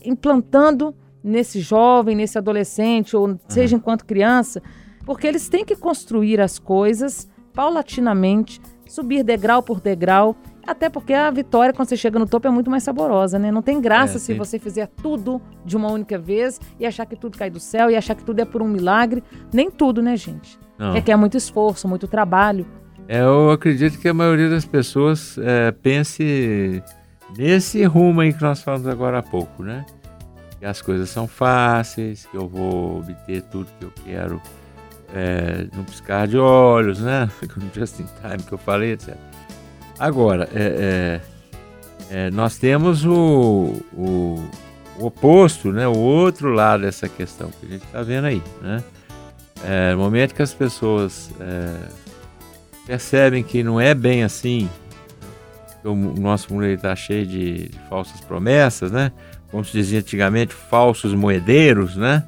implantando 0.03 0.93
nesse 1.23 1.59
jovem, 1.61 2.15
nesse 2.15 2.37
adolescente, 2.37 3.15
ou 3.15 3.39
seja 3.47 3.75
enquanto 3.75 4.05
criança, 4.05 4.61
porque 5.05 5.25
eles 5.25 5.47
têm 5.49 5.63
que 5.63 5.75
construir 5.75 6.41
as 6.41 6.59
coisas 6.59 7.29
paulatinamente, 7.53 8.59
subir 8.95 9.23
degrau 9.23 9.61
por 9.61 9.79
degrau, 9.81 10.35
até 10.65 10.89
porque 10.89 11.13
a 11.13 11.29
vitória, 11.29 11.73
quando 11.73 11.87
você 11.89 11.97
chega 11.97 12.17
no 12.17 12.25
topo, 12.25 12.47
é 12.47 12.49
muito 12.51 12.71
mais 12.71 12.81
saborosa, 12.83 13.37
né? 13.37 13.51
Não 13.51 13.61
tem 13.61 13.79
graça 13.81 14.15
É, 14.15 14.19
se 14.19 14.27
tem- 14.27 14.37
você 14.37 14.57
fizer 14.57 14.87
tudo 14.87 15.41
de 15.63 15.75
uma 15.77 15.91
única 15.91 16.17
vez 16.17 16.59
e 16.79 16.85
achar 16.85 17.05
que 17.05 17.15
tudo 17.15 17.37
cai 17.37 17.49
do 17.49 17.59
céu 17.59 17.89
e 17.91 17.95
achar 17.95 18.15
que 18.15 18.23
tudo 18.23 18.39
é 18.39 18.45
por 18.45 18.61
um 18.61 18.67
milagre. 18.67 19.23
Nem 19.53 19.69
tudo, 19.69 20.01
né, 20.01 20.15
gente? 20.15 20.57
Não. 20.77 20.93
Requer 20.93 21.15
muito 21.17 21.37
esforço, 21.37 21.87
muito 21.87 22.07
trabalho. 22.07 22.65
É, 23.07 23.21
eu 23.21 23.51
acredito 23.51 23.99
que 23.99 24.07
a 24.07 24.13
maioria 24.13 24.49
das 24.49 24.65
pessoas 24.65 25.37
é, 25.37 25.71
pense 25.71 26.81
nesse 27.37 27.83
rumo 27.85 28.21
aí 28.21 28.33
que 28.33 28.41
nós 28.41 28.61
falamos 28.63 28.87
agora 28.87 29.19
há 29.19 29.23
pouco, 29.23 29.61
né? 29.61 29.85
Que 30.59 30.65
as 30.65 30.81
coisas 30.81 31.09
são 31.09 31.27
fáceis, 31.27 32.25
que 32.25 32.35
eu 32.35 32.47
vou 32.47 32.99
obter 32.99 33.43
tudo 33.43 33.67
que 33.79 33.85
eu 33.85 33.91
quero 34.03 34.41
é, 35.15 35.67
piscar 35.85 36.27
de 36.27 36.37
olhos, 36.37 36.99
né? 36.99 37.29
No 37.55 37.69
just 37.73 37.99
in 37.99 38.05
time 38.21 38.43
que 38.45 38.51
eu 38.51 38.57
falei, 38.57 38.91
etc. 38.91 39.15
Agora, 39.97 40.49
é, 40.53 41.21
é, 42.11 42.25
é, 42.27 42.31
nós 42.31 42.57
temos 42.57 43.05
o, 43.05 43.81
o, 43.93 44.43
o 44.99 45.05
oposto, 45.05 45.71
né? 45.71 45.87
O 45.87 45.97
outro 45.97 46.51
lado 46.51 46.81
dessa 46.81 47.07
questão 47.07 47.49
que 47.49 47.65
a 47.65 47.69
gente 47.69 47.85
está 47.85 48.03
vendo 48.03 48.25
aí, 48.25 48.43
né? 48.61 48.83
É, 49.63 49.93
no 49.93 49.99
momento 49.99 50.35
que 50.35 50.41
as 50.41 50.53
pessoas 50.53 51.31
é, 51.39 51.87
percebem 52.85 53.41
que 53.41 53.63
não 53.63 53.79
é 53.79 53.95
bem 53.95 54.23
assim, 54.23 54.69
o 55.83 55.95
nosso 55.95 56.53
mundo 56.53 56.65
está 56.65 56.93
cheio 56.95 57.25
de, 57.25 57.69
de 57.69 57.79
falsas 57.89 58.19
promessas, 58.19 58.91
né? 58.91 59.13
Como 59.49 59.63
se 59.63 59.71
dizia 59.71 59.99
antigamente, 59.99 60.53
falsos 60.53 61.13
moedeiros, 61.13 61.95
né? 61.95 62.25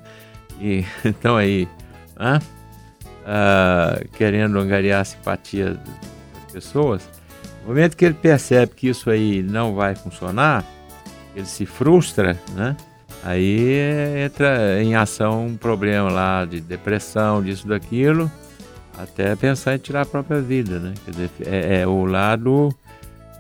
E 0.62 0.86
então 1.04 1.36
aí, 1.36 1.68
né? 2.18 2.40
Ah, 3.30 4.00
querendo 4.14 4.58
angariar 4.58 5.02
a 5.02 5.04
simpatia 5.04 5.72
das 5.74 6.54
pessoas. 6.54 7.10
No 7.62 7.68
momento 7.68 7.98
que 7.98 8.06
ele 8.06 8.14
percebe 8.14 8.72
que 8.74 8.88
isso 8.88 9.10
aí 9.10 9.44
não 9.44 9.76
vai 9.76 9.96
funcionar, 9.96 10.64
ele 11.36 11.46
se 11.46 11.66
frustra, 11.66 12.40
né? 12.56 12.78
Aí 13.26 13.70
entra 14.24 14.82
em 14.82 14.96
ação 14.96 15.46
um 15.48 15.58
problema 15.58 16.10
lá 16.10 16.46
de 16.46 16.62
depressão, 16.62 17.44
disso, 17.44 17.68
daquilo, 17.68 18.32
até 18.98 19.36
pensar 19.36 19.76
em 19.76 19.78
tirar 19.78 20.04
a 20.04 20.06
própria 20.06 20.40
vida, 20.40 20.80
né? 20.80 20.94
Quer 21.04 21.12
dizer, 21.12 21.30
é, 21.46 21.82
é 21.82 21.88
o 21.88 22.06
lado 22.06 22.74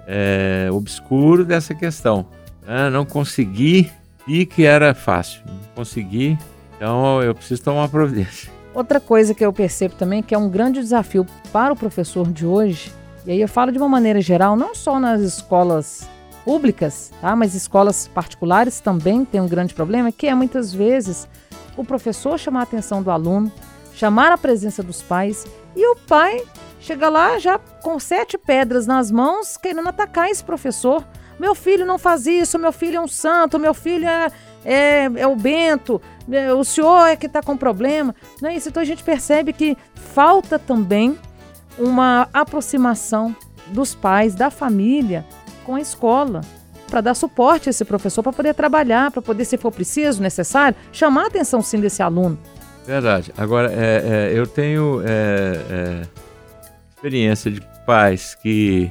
é, 0.05 0.67
obscuro 0.69 1.45
dessa 1.45 1.73
questão. 1.73 2.27
né? 2.65 2.89
Não 2.89 3.05
consegui 3.05 3.89
e 4.27 4.45
que 4.45 4.65
era 4.65 4.93
fácil. 4.93 5.41
Não 5.45 5.55
consegui, 5.75 6.37
então 6.75 7.23
eu 7.23 7.33
preciso 7.33 7.63
tomar 7.63 7.87
providência. 7.89 8.56
Outra 8.77 8.99
coisa 8.99 9.33
que 9.33 9.43
eu 9.43 9.51
percebo 9.51 9.95
também 9.95 10.21
que 10.21 10.35
é 10.35 10.37
um 10.37 10.47
grande 10.47 10.79
desafio 10.79 11.25
para 11.51 11.73
o 11.73 11.75
professor 11.75 12.31
de 12.31 12.45
hoje, 12.45 12.93
e 13.25 13.31
aí 13.31 13.41
eu 13.41 13.47
falo 13.47 13.71
de 13.71 13.79
uma 13.79 13.89
maneira 13.89 14.21
geral, 14.21 14.55
não 14.55 14.75
só 14.75 14.99
nas 14.99 15.19
escolas 15.21 16.07
públicas, 16.45 17.11
tá? 17.19 17.35
mas 17.35 17.55
escolas 17.55 18.07
particulares 18.07 18.79
também 18.79 19.25
tem 19.25 19.41
um 19.41 19.47
grande 19.47 19.73
problema, 19.73 20.11
que 20.11 20.27
é 20.27 20.35
muitas 20.35 20.71
vezes 20.71 21.27
o 21.75 21.83
professor 21.83 22.37
chamar 22.37 22.59
a 22.59 22.63
atenção 22.63 23.01
do 23.01 23.09
aluno, 23.09 23.51
chamar 23.95 24.31
a 24.31 24.37
presença 24.37 24.83
dos 24.83 25.01
pais 25.01 25.43
e 25.75 25.83
o 25.83 25.95
pai 25.95 26.43
chega 26.79 27.09
lá 27.09 27.39
já 27.39 27.57
com 27.57 27.99
sete 27.99 28.37
pedras 28.37 28.85
nas 28.85 29.09
mãos 29.09 29.57
querendo 29.57 29.89
atacar 29.89 30.29
esse 30.29 30.43
professor. 30.43 31.03
Meu 31.39 31.55
filho 31.55 31.83
não 31.83 31.97
faz 31.97 32.27
isso, 32.27 32.59
meu 32.59 32.71
filho 32.71 32.97
é 32.97 33.01
um 33.01 33.07
santo, 33.07 33.57
meu 33.57 33.73
filho 33.73 34.07
é, 34.07 34.31
é, 34.65 35.05
é 35.05 35.27
o 35.27 35.35
Bento, 35.35 36.01
é, 36.31 36.53
o 36.53 36.63
senhor 36.63 37.07
é 37.07 37.15
que 37.15 37.25
está 37.25 37.41
com 37.41 37.55
problema. 37.55 38.13
Não 38.41 38.49
é 38.49 38.55
isso? 38.55 38.69
Então 38.69 38.81
a 38.81 38.85
gente 38.85 39.03
percebe 39.03 39.53
que 39.53 39.77
falta 39.95 40.59
também 40.59 41.17
uma 41.77 42.27
aproximação 42.33 43.35
dos 43.67 43.93
pais, 43.93 44.35
da 44.35 44.49
família 44.49 45.25
com 45.65 45.75
a 45.75 45.81
escola, 45.81 46.41
para 46.89 47.01
dar 47.01 47.13
suporte 47.13 47.67
a 47.67 47.71
esse 47.71 47.83
professor, 47.83 48.23
para 48.23 48.31
poder 48.31 48.53
trabalhar, 48.53 49.11
para 49.11 49.21
poder, 49.21 49.45
se 49.45 49.57
for 49.57 49.71
preciso, 49.71 50.21
necessário, 50.21 50.75
chamar 50.91 51.25
a 51.25 51.27
atenção 51.27 51.61
sim 51.61 51.79
desse 51.79 52.01
aluno. 52.01 52.37
Verdade. 52.85 53.33
Agora, 53.37 53.69
é, 53.73 54.29
é, 54.31 54.39
eu 54.39 54.47
tenho 54.47 55.01
é, 55.05 55.59
é, 55.69 56.01
experiência 56.95 57.51
de 57.51 57.61
pais 57.85 58.33
que 58.35 58.89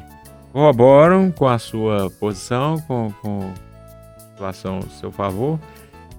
corroboram 0.52 1.30
com 1.30 1.48
a 1.48 1.58
sua 1.58 2.10
posição, 2.20 2.78
com, 2.86 3.10
com 3.22 3.50
situação 4.36 4.80
a 4.80 4.88
seu 5.00 5.10
favor, 5.10 5.58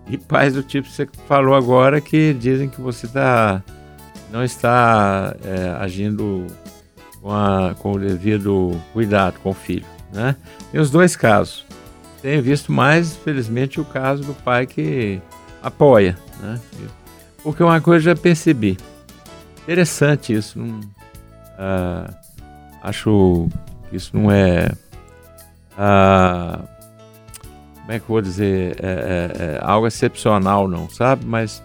e 0.10 0.18
pais 0.18 0.54
do 0.54 0.64
tipo 0.64 0.88
que 0.88 0.94
você 0.96 1.08
falou 1.28 1.54
agora 1.54 2.02
que 2.02 2.34
dizem 2.34 2.68
que 2.68 2.82
você 2.82 3.08
tá, 3.08 3.62
não 4.32 4.44
está 4.44 5.36
é, 5.44 5.70
agindo 5.80 6.48
com, 7.22 7.32
a- 7.32 7.76
com 7.78 7.92
o 7.94 8.00
devido 8.00 8.80
cuidado 8.94 9.40
com 9.44 9.52
o 9.52 9.54
filho. 9.54 9.86
Né? 10.12 10.36
Tem 10.72 10.82
os 10.82 10.90
dois 10.90 11.16
casos. 11.16 11.66
Tenho 12.22 12.42
visto 12.42 12.72
mais, 12.72 13.16
felizmente, 13.18 13.80
o 13.80 13.86
caso 13.86 14.24
do 14.24 14.34
pai 14.34 14.66
que 14.66 15.22
apoia. 15.62 16.18
Né? 16.42 16.60
Porque 17.44 17.62
uma 17.62 17.80
coisa 17.80 18.10
eu 18.10 18.16
já 18.16 18.22
percebi. 18.22 18.78
Interessante 19.64 20.34
isso. 20.34 20.58
Não, 20.58 20.80
ah, 21.60 22.10
acho 22.82 23.48
que 23.90 23.98
isso 23.98 24.16
não 24.18 24.32
é. 24.32 24.72
ah, 25.78 26.60
como 27.88 27.96
é 27.96 28.00
que 28.00 28.04
eu 28.04 28.10
vou 28.10 28.22
dizer? 28.22 28.76
É, 28.84 28.86
é- 28.86 29.44
é 29.56 29.60
algo 29.62 29.88
excepcional, 29.88 30.68
não, 30.68 30.90
sabe? 30.90 31.26
Mas 31.26 31.64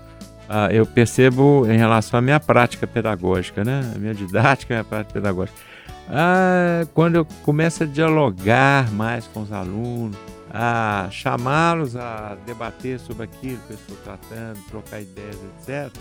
ah, 0.48 0.68
eu 0.72 0.86
percebo 0.86 1.66
em 1.68 1.76
relação 1.76 2.16
à 2.16 2.22
minha 2.22 2.38
prática 2.38 2.86
pedagógica, 2.86 3.64
né? 3.64 3.90
A 3.92 3.98
minha 3.98 4.14
didática 4.14 4.72
a 4.72 4.76
minha 4.76 4.84
prática 4.84 5.14
pedagógica. 5.14 5.58
Ah, 6.08 6.86
quando 6.94 7.16
eu 7.16 7.24
começo 7.42 7.82
a 7.82 7.86
dialogar 7.86 8.88
mais 8.92 9.26
com 9.26 9.42
os 9.42 9.52
alunos, 9.52 10.16
a 10.48 11.08
chamá-los 11.10 11.96
a 11.96 12.36
debater 12.46 13.00
sobre 13.00 13.24
aquilo 13.24 13.58
que 13.66 13.72
eu 13.72 13.76
estou 13.76 13.96
tratando, 14.04 14.60
trocar 14.70 15.00
ideias, 15.00 15.38
etc., 15.58 15.92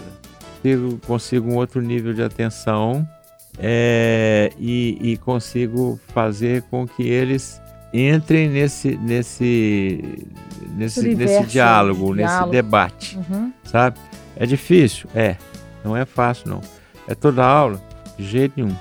eu 0.64 1.00
consigo 1.08 1.50
um 1.52 1.56
outro 1.56 1.82
nível 1.82 2.14
de 2.14 2.22
atenção 2.22 3.08
é, 3.58 4.52
e, 4.60 5.00
e 5.02 5.18
consigo 5.18 6.00
fazer 6.14 6.62
com 6.64 6.88
que 6.88 7.02
eles 7.02 7.60
entrem 7.94 8.50
nesse, 8.50 8.98
nesse, 8.98 10.28
nesse, 10.76 11.00
universo 11.00 11.34
nesse 11.34 11.46
de 11.46 11.52
diálogo, 11.52 12.14
nesse 12.14 12.30
diálogo. 12.30 12.52
debate 12.52 13.18
Uhum. 13.18 13.52
sabe? 13.64 14.00
É 14.36 14.46
difícil? 14.46 15.10
É. 15.14 15.36
Não 15.84 15.96
é 15.96 16.06
fácil, 16.06 16.50
não. 16.50 16.62
É 17.08 17.16
toda 17.16 17.46
aula? 17.46 17.82
De 18.18 18.24
jeito 18.24 18.54
nenhum. 18.56 18.76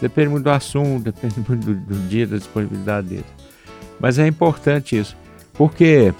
Depende 0.00 0.28
muito 0.28 0.44
do 0.44 0.50
assunto, 0.50 1.04
depende 1.12 1.44
muito 1.46 1.66
do, 1.66 1.74
do 1.74 2.08
dia, 2.08 2.26
da 2.26 2.36
disponibilidade 2.36 3.08
dele. 3.08 3.24
Mas 4.00 4.18
é 4.18 4.26
importante 4.26 4.98
isso, 4.98 5.16
porque 5.52 6.12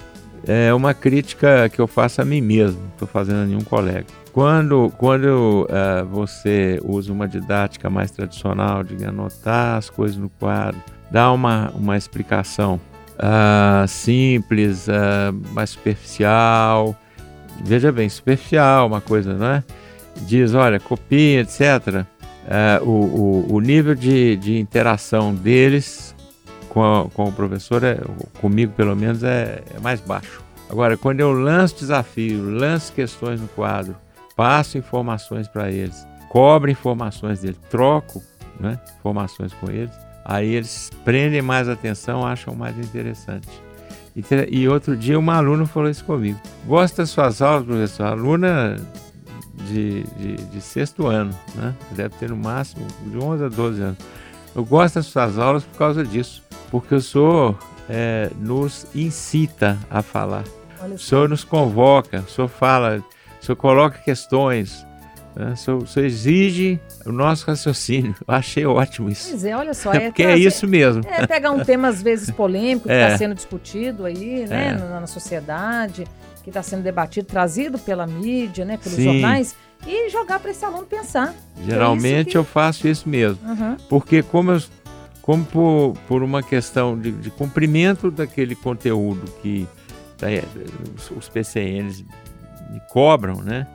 é 0.47 0.73
uma 0.73 0.93
crítica 0.93 1.67
que 1.69 1.79
eu 1.79 1.87
faço 1.87 2.21
a 2.21 2.25
mim 2.25 2.41
mesmo, 2.41 2.79
não 2.79 2.89
estou 2.89 3.07
fazendo 3.07 3.39
a 3.39 3.45
nenhum 3.45 3.61
colega. 3.61 4.05
Quando, 4.31 4.91
quando 4.97 5.67
eh, 5.69 6.03
você 6.03 6.79
usa 6.83 7.11
uma 7.11 7.27
didática 7.27 7.89
mais 7.89 8.11
tradicional, 8.11 8.83
de 8.83 9.03
anotar 9.05 9.77
as 9.77 9.89
coisas 9.89 10.17
no 10.17 10.29
quadro, 10.29 10.81
dar 11.11 11.31
uma, 11.31 11.71
uma 11.75 11.97
explicação 11.97 12.79
ah, 13.17 13.85
simples, 13.87 14.87
ah, 14.89 15.33
mais 15.51 15.71
superficial, 15.71 16.95
veja 17.63 17.91
bem, 17.91 18.09
superficial, 18.09 18.87
uma 18.87 19.01
coisa, 19.01 19.33
não 19.33 19.47
é? 19.47 19.63
Diz, 20.27 20.53
olha, 20.53 20.79
copia, 20.79 21.41
etc. 21.41 22.05
É, 22.47 22.79
o, 22.81 22.89
o, 22.89 23.53
o, 23.55 23.59
nível 23.59 23.95
de, 23.95 24.37
de 24.37 24.59
interação 24.59 25.33
deles 25.33 26.15
com, 26.69 26.83
a, 26.83 27.09
com 27.09 27.25
o 27.25 27.31
professor, 27.31 27.83
é, 27.83 27.97
comigo 28.39 28.71
pelo 28.73 28.95
menos, 28.95 29.23
é, 29.23 29.63
é 29.75 29.79
mais 29.79 29.99
baixo. 29.99 30.43
Agora, 30.69 30.95
quando 30.95 31.19
eu 31.19 31.31
lanço 31.31 31.75
desafio, 31.79 32.49
lanço 32.49 32.93
questões 32.93 33.41
no 33.41 33.47
quadro, 33.47 33.95
passo 34.35 34.77
informações 34.77 35.47
para 35.47 35.71
eles, 35.71 36.05
cobro 36.29 36.69
informações 36.69 37.41
deles, 37.41 37.57
troco 37.69 38.21
né, 38.59 38.79
informações 38.99 39.53
com 39.53 39.69
eles, 39.69 39.93
aí 40.25 40.55
eles 40.55 40.89
prendem 41.05 41.41
mais 41.41 41.69
atenção, 41.69 42.25
acham 42.25 42.55
mais 42.55 42.75
interessante. 42.77 43.47
E, 44.15 44.23
e 44.49 44.67
outro 44.67 44.97
dia 44.97 45.19
uma 45.19 45.35
aluna 45.35 45.67
falou 45.67 45.89
isso 45.89 46.03
comigo. 46.03 46.39
Gosta 46.65 47.03
das 47.03 47.11
suas 47.11 47.41
aulas, 47.41 47.65
professor? 47.65 48.07
aluna 48.07 48.75
de, 49.67 50.03
de, 50.17 50.35
de, 50.35 50.61
sexto 50.61 51.05
ano, 51.05 51.31
né? 51.53 51.75
Deve 51.91 52.15
ter 52.15 52.29
no 52.29 52.37
máximo 52.37 52.85
de 53.05 53.17
11 53.17 53.43
a 53.43 53.49
12 53.49 53.81
anos. 53.81 53.97
Eu 54.55 54.65
gosto 54.65 54.95
das 54.95 55.05
suas 55.05 55.37
aulas 55.37 55.63
por 55.63 55.77
causa 55.77 56.03
disso, 56.03 56.41
porque 56.71 56.95
o 56.95 57.01
senhor 57.01 57.57
é, 57.89 58.31
nos 58.39 58.87
incita 58.95 59.77
a 59.89 60.01
falar. 60.01 60.43
o 60.91 60.97
senhor 60.97 61.29
nos 61.29 61.43
convoca, 61.43 62.21
o 62.21 62.29
senhor 62.29 62.47
fala, 62.47 63.03
o 63.41 63.45
senhor 63.45 63.55
coloca 63.57 63.99
questões, 63.99 64.85
né? 65.35 65.51
o, 65.51 65.57
senhor, 65.57 65.83
o 65.83 65.87
senhor 65.87 66.05
exige 66.05 66.79
o 67.05 67.11
nosso 67.11 67.45
raciocínio. 67.45 68.15
Eu 68.27 68.33
achei 68.33 68.65
ótimo 68.65 69.09
isso. 69.09 69.29
Pois 69.29 69.45
é, 69.45 69.55
olha 69.55 69.73
só. 69.73 69.93
É, 69.95 70.09
porque 70.09 70.23
é 70.23 70.37
isso 70.37 70.67
mesmo. 70.67 71.03
É 71.07 71.25
pegar 71.25 71.51
um 71.51 71.63
tema 71.63 71.87
às 71.87 72.01
vezes 72.01 72.29
polêmico 72.29 72.87
que 72.87 72.93
está 72.93 73.07
é. 73.13 73.17
sendo 73.17 73.35
discutido 73.35 74.05
aí, 74.05 74.45
né, 74.47 74.69
é. 74.69 74.73
na, 74.73 74.99
na 75.01 75.07
sociedade 75.07 76.05
que 76.45 76.51
está 76.51 76.61
sendo 76.61 76.83
debatido, 76.83 77.25
trazido 77.25 77.79
pela 77.79 78.05
mídia, 78.05 78.63
né, 78.65 78.77
pelos 78.77 78.97
Sim. 78.97 79.05
jornais, 79.05 79.55
e 79.87 80.11
jogar 80.11 80.39
para 80.39 80.51
esse 80.51 80.63
aluno 80.63 80.85
pensar. 80.85 81.33
É 81.59 81.71
Geralmente 81.71 82.31
que... 82.31 82.37
eu 82.37 82.43
faço 82.43 82.87
isso 82.87 83.09
mesmo. 83.09 83.39
Uhum. 83.43 83.75
Porque 83.89 84.21
como, 84.21 84.51
eu, 84.51 84.61
como 85.23 85.43
por, 85.43 85.97
por 86.07 86.21
uma 86.21 86.43
questão 86.43 86.99
de, 86.99 87.11
de 87.11 87.31
cumprimento 87.31 88.11
daquele 88.11 88.55
conteúdo 88.55 89.25
que 89.41 89.67
tá, 90.17 90.27
os 91.17 91.27
PCNs 91.29 92.05
me 92.69 92.79
cobram, 92.91 93.41
né? 93.41 93.65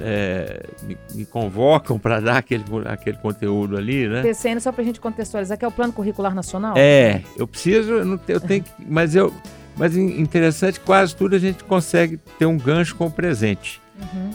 É, 0.00 0.64
me, 0.82 0.96
me, 1.14 1.24
convocam 1.26 1.98
para 1.98 2.18
dar 2.18 2.38
aquele, 2.38 2.64
aquele 2.86 3.18
conteúdo 3.18 3.76
ali, 3.76 4.08
né? 4.08 4.22
PCN, 4.22 4.58
só 4.58 4.72
para 4.72 4.82
a 4.82 4.84
gente 4.84 4.98
contextualizar, 4.98 5.58
que 5.58 5.64
é 5.64 5.68
o 5.68 5.70
Plano 5.70 5.92
Curricular 5.92 6.34
Nacional? 6.34 6.74
É, 6.76 7.22
eu 7.36 7.46
preciso, 7.46 7.92
eu, 7.92 8.04
não, 8.04 8.20
eu 8.26 8.40
tenho 8.40 8.64
que, 8.64 8.70
mas 8.78 9.14
eu, 9.14 9.32
mas 9.76 9.96
interessante, 9.96 10.80
quase 10.80 11.14
tudo 11.14 11.36
a 11.36 11.38
gente 11.38 11.62
consegue 11.64 12.18
ter 12.38 12.46
um 12.46 12.56
gancho 12.56 12.94
com 12.96 13.06
o 13.06 13.10
presente. 13.10 13.80
Uhum. 14.00 14.30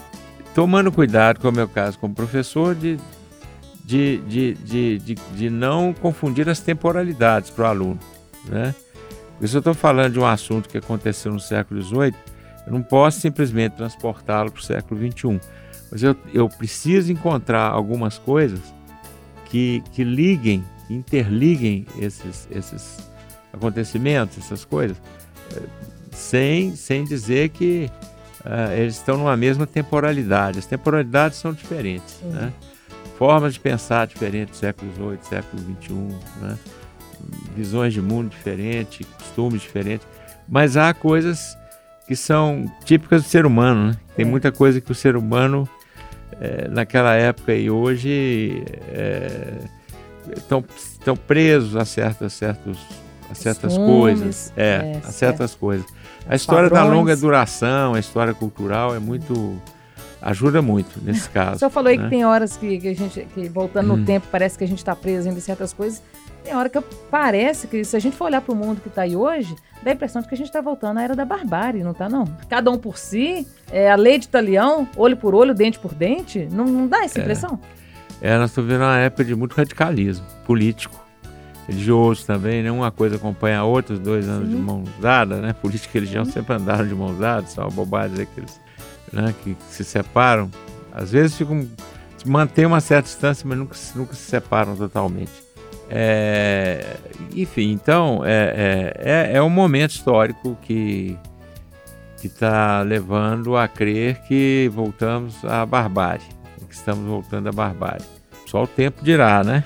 Tomando 0.54 0.92
cuidado, 0.92 1.40
como 1.40 1.60
é 1.60 1.64
o 1.64 1.68
caso 1.68 2.00
como 2.00 2.14
professor, 2.14 2.74
de, 2.74 2.98
de, 3.84 4.18
de, 4.20 4.54
de, 4.56 5.00
de, 5.00 5.16
de 5.16 5.50
não 5.50 5.94
confundir 5.94 6.50
as 6.50 6.60
temporalidades 6.60 7.50
para 7.50 7.66
o 7.66 7.68
aluno. 7.68 8.00
Né? 8.46 8.74
Porque 9.34 9.48
se 9.48 9.56
eu 9.56 9.60
estou 9.60 9.74
falando 9.74 10.14
de 10.14 10.20
um 10.20 10.26
assunto 10.26 10.68
que 10.68 10.78
aconteceu 10.78 11.32
no 11.32 11.40
século 11.40 11.82
XVIII, 11.82 12.14
eu 12.68 12.74
não 12.74 12.84
posso 12.84 13.22
simplesmente 13.22 13.78
transportá-lo 13.78 14.52
para 14.52 14.60
o 14.60 14.64
século 14.64 15.00
XXI. 15.00 15.40
Mas 15.90 16.04
eu, 16.04 16.16
eu 16.34 16.50
preciso 16.50 17.14
encontrar 17.14 17.72
algumas 17.72 18.18
coisas 18.18 18.60
que, 19.46 19.82
que 19.94 20.04
liguem, 20.04 20.66
interliguem 20.90 21.88
esses, 21.98 22.46
esses 22.52 23.10
acontecimentos, 23.54 24.38
essas 24.38 24.66
coisas, 24.66 24.98
sem, 26.12 26.76
sem 26.76 27.06
dizer 27.06 27.50
que 27.50 27.90
uh, 28.46 28.74
eles 28.74 28.96
estão 28.96 29.18
numa 29.18 29.38
mesma 29.38 29.66
temporalidade. 29.66 30.60
As 30.60 30.66
temporalidades 30.66 31.38
são 31.38 31.54
diferentes, 31.54 32.20
uhum. 32.22 32.32
né? 32.32 32.54
formas 33.18 33.54
de 33.54 33.62
pensar 33.62 34.08
diferentes, 34.08 34.60
século 34.60 34.92
XVIII, 34.94 35.20
século 35.24 35.64
XXI, 35.82 35.94
né? 36.42 36.58
visões 37.56 37.94
de 37.94 38.02
mundo 38.02 38.30
diferentes, 38.30 39.08
costumes 39.18 39.62
diferentes, 39.62 40.06
mas 40.50 40.76
há 40.76 40.94
coisas 40.94 41.57
que 42.08 42.16
são 42.16 42.66
típicas 42.86 43.24
do 43.24 43.30
ser 43.30 43.46
humano. 43.46 43.90
Né? 43.90 43.98
Tem 44.16 44.26
é. 44.26 44.30
muita 44.30 44.52
coisa 44.52 44.80
que 44.80 44.92
o 44.92 44.96
ser 44.96 45.16
humano, 45.16 45.68
é, 46.40 46.68
naquela 46.68 47.14
época 47.14 47.54
e 47.54 47.70
hoje, 47.70 48.64
estão 50.36 50.64
é, 51.06 51.16
presos 51.16 51.76
a 51.76 51.86
certos, 51.86 52.34
certos 52.34 52.78
a 53.30 53.36
certas 53.36 53.78
coisas. 53.78 54.54
É, 54.56 54.64
é, 54.64 55.02
a 55.04 55.12
certas 55.12 55.54
coisas. 55.54 55.86
A 56.28 56.36
história 56.36 56.70
padrões. 56.70 56.90
da 56.90 56.96
longa 56.96 57.16
duração, 57.16 57.94
a 57.94 58.00
história 58.00 58.34
cultural 58.34 58.96
é 58.96 59.00
muito. 59.00 59.62
ajuda 60.22 60.62
muito 60.62 61.02
nesse 61.02 61.30
caso. 61.32 61.58
O 61.58 61.60
senhor 61.60 61.72
falou 61.72 61.90
aí 61.90 61.98
né? 61.98 62.06
que 62.06 62.10
tem 62.10 62.26
horas 62.26 62.56
que, 62.58 62.80
que, 62.80 62.88
a 62.88 62.96
gente, 62.96 63.28
que 63.34 63.50
voltando 63.50 63.94
hum. 63.94 63.98
no 63.98 64.06
tempo, 64.06 64.28
parece 64.32 64.58
que 64.58 64.64
a 64.64 64.68
gente 64.68 64.80
está 64.80 64.96
preso 64.96 65.28
em 65.30 65.40
certas 65.40 65.74
coisas. 65.74 66.02
Tem 66.48 66.56
hora 66.56 66.70
que 66.70 66.80
parece 67.12 67.68
que, 67.68 67.84
se 67.84 67.94
a 67.98 68.00
gente 68.00 68.16
for 68.16 68.24
olhar 68.24 68.40
para 68.40 68.54
o 68.54 68.56
mundo 68.56 68.80
que 68.80 68.88
está 68.88 69.02
aí 69.02 69.18
hoje, 69.18 69.54
dá 69.84 69.92
a 69.92 69.94
impressão 69.94 70.22
de 70.22 70.30
que 70.30 70.34
a 70.34 70.38
gente 70.38 70.48
está 70.48 70.62
voltando 70.62 70.98
à 70.98 71.04
era 71.04 71.14
da 71.14 71.26
barbárie, 71.26 71.84
não 71.84 71.92
está 71.92 72.08
não? 72.08 72.24
Cada 72.48 72.72
um 72.72 72.78
por 72.78 72.98
si, 72.98 73.46
é, 73.70 73.92
a 73.92 73.98
lei 73.98 74.18
de 74.18 74.30
talião, 74.30 74.88
olho 74.96 75.18
por 75.18 75.36
olho, 75.36 75.54
dente 75.54 75.78
por 75.78 75.94
dente, 75.94 76.48
não, 76.50 76.64
não 76.64 76.88
dá 76.88 77.04
essa 77.04 77.20
é. 77.20 77.22
impressão? 77.22 77.60
É, 78.22 78.38
nós 78.38 78.52
estamos 78.52 78.70
vivendo 78.70 78.86
uma 78.86 78.98
época 78.98 79.26
de 79.26 79.36
muito 79.36 79.56
radicalismo 79.56 80.26
político 80.46 80.96
religioso 81.68 82.26
também, 82.26 82.64
né? 82.64 82.72
Uma 82.72 82.92
coisa 82.92 83.18
acompanha 83.18 83.60
a 83.60 83.66
outra, 83.66 83.96
os 83.96 84.00
dois 84.00 84.26
anos 84.30 84.50
de 84.50 84.56
mãos 84.56 84.88
dadas, 85.02 85.42
né? 85.42 85.52
Política 85.52 85.98
e 85.98 86.00
religião 86.00 86.24
Sim. 86.24 86.32
sempre 86.32 86.56
andaram 86.56 86.88
de 86.88 86.96
mãos 86.96 87.20
dadas, 87.20 87.50
são 87.50 87.66
uma 87.66 87.72
bobagem 87.72 88.22
aqueles 88.22 88.58
né? 89.12 89.36
que, 89.44 89.54
que 89.54 89.64
se 89.66 89.84
separam. 89.84 90.50
Às 90.94 91.12
vezes 91.12 91.36
ficam, 91.36 91.68
mantêm 92.26 92.66
uma 92.66 92.80
certa 92.80 93.04
distância, 93.04 93.46
mas 93.46 93.58
nunca, 93.58 93.76
nunca 93.96 94.14
se 94.14 94.24
separam 94.24 94.78
totalmente. 94.78 95.47
É, 95.90 96.98
enfim, 97.36 97.72
então 97.72 98.22
é, 98.26 98.94
é, 99.04 99.32
é, 99.32 99.38
é 99.38 99.42
um 99.42 99.50
momento 99.50 99.92
histórico 99.92 100.58
que 100.62 101.18
que 102.20 102.28
está 102.28 102.82
levando 102.82 103.56
a 103.56 103.68
crer 103.68 104.22
que 104.24 104.70
voltamos 104.74 105.46
à 105.46 105.66
barbárie, 105.66 106.26
que 106.68 106.74
estamos 106.74 107.08
voltando 107.08 107.48
à 107.48 107.52
barbárie. 107.52 108.04
Só 108.48 108.64
o 108.64 108.68
tempo 108.68 109.04
dirá, 109.04 109.44
né? 109.44 109.64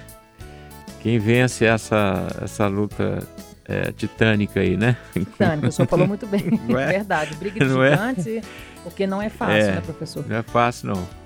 Quem 1.02 1.18
vence 1.18 1.66
essa, 1.66 2.28
essa 2.44 2.68
luta 2.68 3.26
é, 3.66 3.92
titânica 3.92 4.60
aí, 4.60 4.76
né? 4.76 4.98
Titânica, 5.14 5.70
o 5.70 5.72
senhor 5.72 5.88
falou 5.88 6.08
muito 6.08 6.28
bem, 6.28 6.42
é? 6.78 6.88
verdade. 6.88 7.36
Briga 7.36 7.60
de 7.60 7.72
não 7.72 7.84
gigantes, 7.84 8.28
é? 8.28 8.42
porque 8.84 9.08
não 9.08 9.22
é 9.22 9.30
fácil, 9.30 9.56
é, 9.56 9.72
né, 9.72 9.82
professor? 9.82 10.26
Não 10.28 10.36
é 10.36 10.44
fácil, 10.44 10.90
não. 10.90 11.21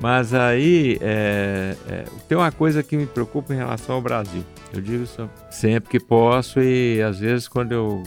Mas 0.00 0.32
aí 0.32 0.96
é, 1.00 1.76
é, 1.88 2.04
tem 2.28 2.38
uma 2.38 2.52
coisa 2.52 2.82
que 2.82 2.96
me 2.96 3.06
preocupa 3.06 3.52
em 3.52 3.56
relação 3.56 3.96
ao 3.96 4.02
Brasil. 4.02 4.44
Eu 4.72 4.80
digo 4.80 5.02
isso 5.02 5.28
sempre 5.50 5.90
que 5.90 5.98
posso 5.98 6.60
e 6.60 7.02
às 7.02 7.18
vezes 7.18 7.48
quando 7.48 7.72
eu 7.72 8.02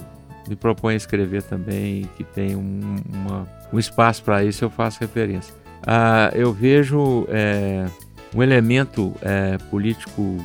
me 0.47 0.55
proponho 0.55 0.93
a 0.93 0.97
escrever 0.97 1.43
também, 1.43 2.09
que 2.15 2.23
tem 2.23 2.55
um, 2.55 2.95
uma, 3.09 3.47
um 3.71 3.79
espaço 3.79 4.23
para 4.23 4.43
isso, 4.43 4.63
eu 4.63 4.69
faço 4.69 4.99
referência. 4.99 5.53
Ah, 5.85 6.31
eu 6.33 6.53
vejo 6.53 7.25
é, 7.29 7.85
um 8.33 8.41
elemento 8.41 9.13
é, 9.21 9.57
político 9.69 10.37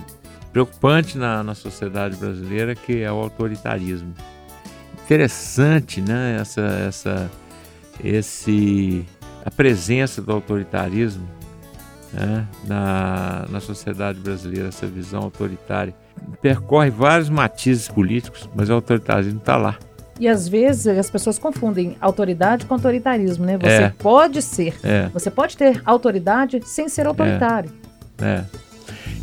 preocupante 0.52 1.18
na, 1.18 1.42
na 1.44 1.54
sociedade 1.54 2.16
brasileira 2.16 2.74
que 2.74 3.02
é 3.02 3.12
o 3.12 3.16
autoritarismo. 3.16 4.12
Interessante, 5.04 6.00
né? 6.00 6.38
Essa, 6.40 6.62
essa, 6.88 7.30
esse, 8.02 9.04
a 9.44 9.50
presença 9.50 10.20
do 10.20 10.32
autoritarismo 10.32 11.36
né? 12.16 12.46
na, 12.66 13.46
na 13.48 13.61
sociedade 13.61 14.18
brasileira, 14.20 14.68
essa 14.68 14.87
visão 14.87 15.22
autoritária. 15.22 15.94
Percorre 16.40 16.90
vários 16.90 17.29
matizes 17.29 17.88
políticos, 17.88 18.48
mas 18.55 18.70
o 18.70 18.74
autoritarismo 18.74 19.38
está 19.38 19.57
lá. 19.57 19.76
E 20.18 20.26
às 20.26 20.48
vezes 20.48 20.87
as 20.87 21.11
pessoas 21.11 21.38
confundem 21.38 21.96
autoridade 22.00 22.64
com 22.64 22.74
autoritarismo, 22.74 23.44
né? 23.44 23.59
Você 23.59 23.83
é. 23.83 23.92
pode 23.98 24.40
ser, 24.40 24.74
é. 24.83 25.09
você 25.12 25.31
pode 25.31 25.57
ter 25.57 25.83
autoridade 25.85 26.61
sem 26.64 26.88
ser 26.88 27.07
autoritário. 27.07 27.70
É. 28.18 28.24
é. 28.24 28.44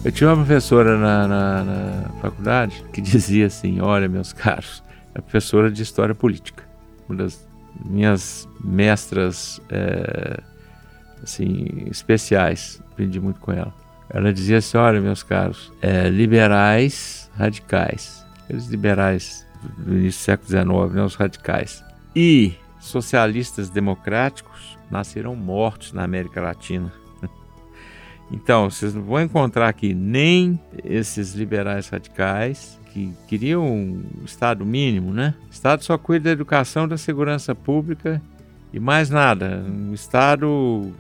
Eu 0.06 0.12
tinha 0.12 0.30
uma 0.30 0.36
professora 0.36 0.98
na, 0.98 1.28
na, 1.28 1.64
na 1.64 2.10
faculdade 2.22 2.84
que 2.94 3.00
dizia 3.02 3.48
assim: 3.48 3.82
Olha, 3.82 4.08
meus 4.08 4.34
caros, 4.34 4.84
é 5.16 5.22
professora 5.22 5.72
de 5.72 5.82
História 5.82 6.14
Política, 6.14 6.64
uma 7.10 7.18
das 7.18 7.48
minhas 7.84 8.48
mestras 8.64 9.60
é, 9.70 10.42
assim, 11.24 11.88
especiais, 11.90 12.82
aprendi 12.92 13.20
muito 13.20 13.40
com 13.40 13.52
ela. 13.52 13.74
Ela 14.10 14.34
dizia 14.34 14.58
assim: 14.58 14.78
Olha, 14.78 15.02
meus 15.02 15.24
caros, 15.24 15.72
é, 15.82 16.10
liberais 16.10 17.30
radicais, 17.36 18.26
aqueles 18.44 18.68
liberais 18.68 19.48
do 19.78 19.96
início 19.96 20.20
do 20.20 20.24
século 20.24 20.50
XIX, 20.88 20.96
né, 20.96 21.04
os 21.04 21.16
radicais, 21.16 21.84
e 22.16 22.54
socialistas 22.80 23.70
democráticos 23.70 24.78
nasceram 24.92 25.36
mortos 25.36 25.94
na 25.94 26.04
América 26.04 26.42
Latina 26.42 26.92
então, 28.30 28.70
vocês 28.70 28.94
não 28.94 29.02
vão 29.02 29.22
encontrar 29.22 29.70
aqui 29.70 29.94
nem 29.94 30.60
esses 30.84 31.34
liberais 31.34 31.88
radicais 31.88 32.78
que 32.94 33.12
queriam 33.28 33.66
um 33.66 34.04
Estado 34.24 34.64
mínimo, 34.64 35.12
né? 35.12 35.34
O 35.48 35.52
Estado 35.52 35.84
só 35.84 35.98
cuida 35.98 36.26
da 36.26 36.32
educação, 36.32 36.88
da 36.88 36.96
segurança 36.96 37.56
pública 37.56 38.22
E 38.72 38.80
mais 38.80 39.10
nada. 39.10 39.66
O 39.90 39.94
Estado 39.94 40.94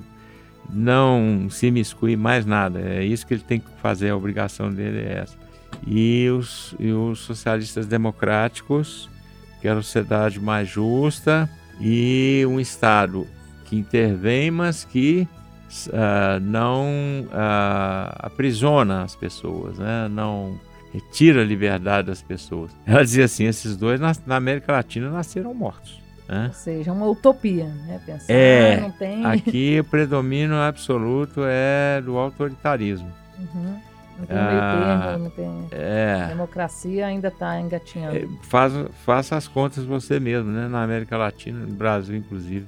não 0.70 1.48
se 1.50 1.70
miscui 1.72 2.16
mais 2.16 2.46
nada. 2.46 2.80
É 2.80 3.04
isso 3.04 3.26
que 3.26 3.34
ele 3.34 3.44
tem 3.44 3.60
que 3.60 3.70
fazer, 3.82 4.10
a 4.10 4.16
obrigação 4.16 4.72
dele 4.72 5.00
é 5.00 5.20
essa. 5.20 5.38
E 5.86 6.30
os, 6.30 6.76
e 6.80 6.92
os 6.92 7.20
socialistas 7.20 7.86
democráticos 7.86 9.10
querem 9.62 9.78
uma 9.78 9.84
sociedade 9.84 10.40
mais 10.40 10.70
justa 10.70 11.50
e 11.80 12.46
um 12.48 12.60
Estado 12.60 13.28
que 13.66 13.76
intervém, 13.76 14.52
mas 14.52 14.84
que 14.84 15.28
uh, 15.88 16.40
não 16.42 16.86
uh, 17.28 18.14
aprisiona 18.20 19.04
as 19.04 19.16
pessoas, 19.16 19.80
né? 19.80 20.08
não 20.10 20.60
retira 20.94 21.42
a 21.42 21.46
liberdade 21.46 22.08
das 22.08 22.22
pessoas. 22.22 22.72
Ela 22.86 23.04
dizia 23.04 23.26
assim: 23.26 23.46
esses 23.46 23.76
dois 23.76 24.00
na, 24.00 24.14
na 24.26 24.36
América 24.36 24.74
Latina 24.74 25.10
nasceram 25.10 25.54
mortos. 25.54 26.03
Né? 26.28 26.46
Ou 26.48 26.54
seja, 26.54 26.92
uma 26.94 27.06
utopia, 27.08 27.66
né? 27.66 28.00
Pensar, 28.06 28.34
é, 28.34 28.80
não 28.80 28.92
tem... 28.92 29.26
aqui 29.26 29.80
o 29.80 29.84
predomínio 29.84 30.56
absoluto 30.56 31.42
é 31.44 32.02
do 32.02 32.18
autoritarismo. 32.18 33.12
Uhum. 33.38 33.80
Não 34.20 34.26
tem 34.28 34.38
meio 34.38 34.60
Ah, 34.62 35.02
termo, 35.08 35.24
não 35.26 35.30
tem... 35.32 35.68
É, 35.72 36.28
Democracia 36.30 37.08
ainda 37.08 37.28
está 37.30 37.60
engatinhando. 37.60 38.16
é, 38.18 38.28
faz, 38.44 38.72
faça 39.04 39.36
as 39.36 39.48
contas 39.48 39.84
você 39.84 40.20
mesmo, 40.20 40.50
né? 40.52 40.68
Na 40.68 40.84
América 40.84 41.18
Latina, 41.18 41.60
no 41.66 41.74
Brasil 41.74 42.16
inclusive, 42.16 42.68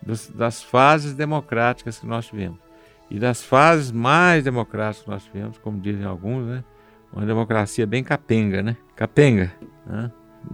dos- 0.00 0.28
das 0.28 0.62
fases 0.62 1.14
democráticas 1.14 1.98
que 1.98 2.06
nós 2.06 2.26
tivemos. 2.26 2.58
E 3.10 3.18
das 3.18 3.42
fases 3.42 3.90
mais 3.90 4.44
democráticas 4.44 5.02
que 5.04 5.10
nós 5.10 5.24
tivemos, 5.24 5.58
como 5.58 5.80
dizem 5.80 6.04
alguns, 6.04 6.46
né? 6.46 6.62
Uma 7.12 7.26
democracia 7.26 7.86
bem 7.86 8.04
capenga, 8.04 8.62
né? 8.62 8.76
Capenga, 8.94 9.50
né? 9.86 10.10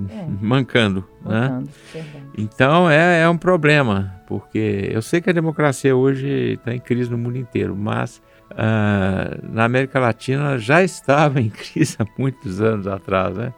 É. 0.09 0.27
Mancando, 0.41 1.05
né? 1.25 1.49
Voltando, 1.49 1.71
verdade. 1.93 2.25
Então 2.37 2.91
é, 2.91 3.23
é 3.23 3.29
um 3.29 3.39
problema, 3.39 4.15
porque 4.27 4.91
eu 4.93 5.03
sei 5.03 5.21
que 5.21 5.31
a 5.31 5.33
democracia 5.33 5.97
hoje 5.97 6.55
está 6.55 6.75
em 6.75 6.81
crise 6.81 7.11
no 7.11 7.19
mundo 7.19 7.39
inteiro, 7.39 7.75
mas 7.75 8.23
ah, 8.51 9.39
na 9.43 9.65
América 9.65 9.99
Latina 9.99 10.59
já 10.59 10.83
estava 10.83 11.41
em 11.43 11.51
crise 11.51 11.97
há 11.99 12.07
muitos 12.19 12.61
anos 12.61 12.87
atrás, 12.87 13.37
né? 13.37 13.53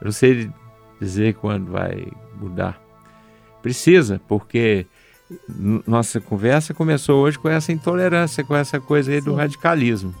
Eu 0.00 0.06
não 0.06 0.12
sei 0.12 0.50
dizer 1.00 1.34
quando 1.34 1.72
vai 1.72 2.06
mudar. 2.38 2.80
Precisa, 3.62 4.20
porque 4.28 4.86
nossa 5.86 6.20
conversa 6.20 6.72
começou 6.72 7.22
hoje 7.22 7.38
com 7.38 7.48
essa 7.48 7.72
intolerância, 7.72 8.44
com 8.44 8.54
essa 8.54 8.78
coisa 8.78 9.10
aí 9.10 9.20
do 9.20 9.32
Sim. 9.32 9.36
radicalismo, 9.38 10.14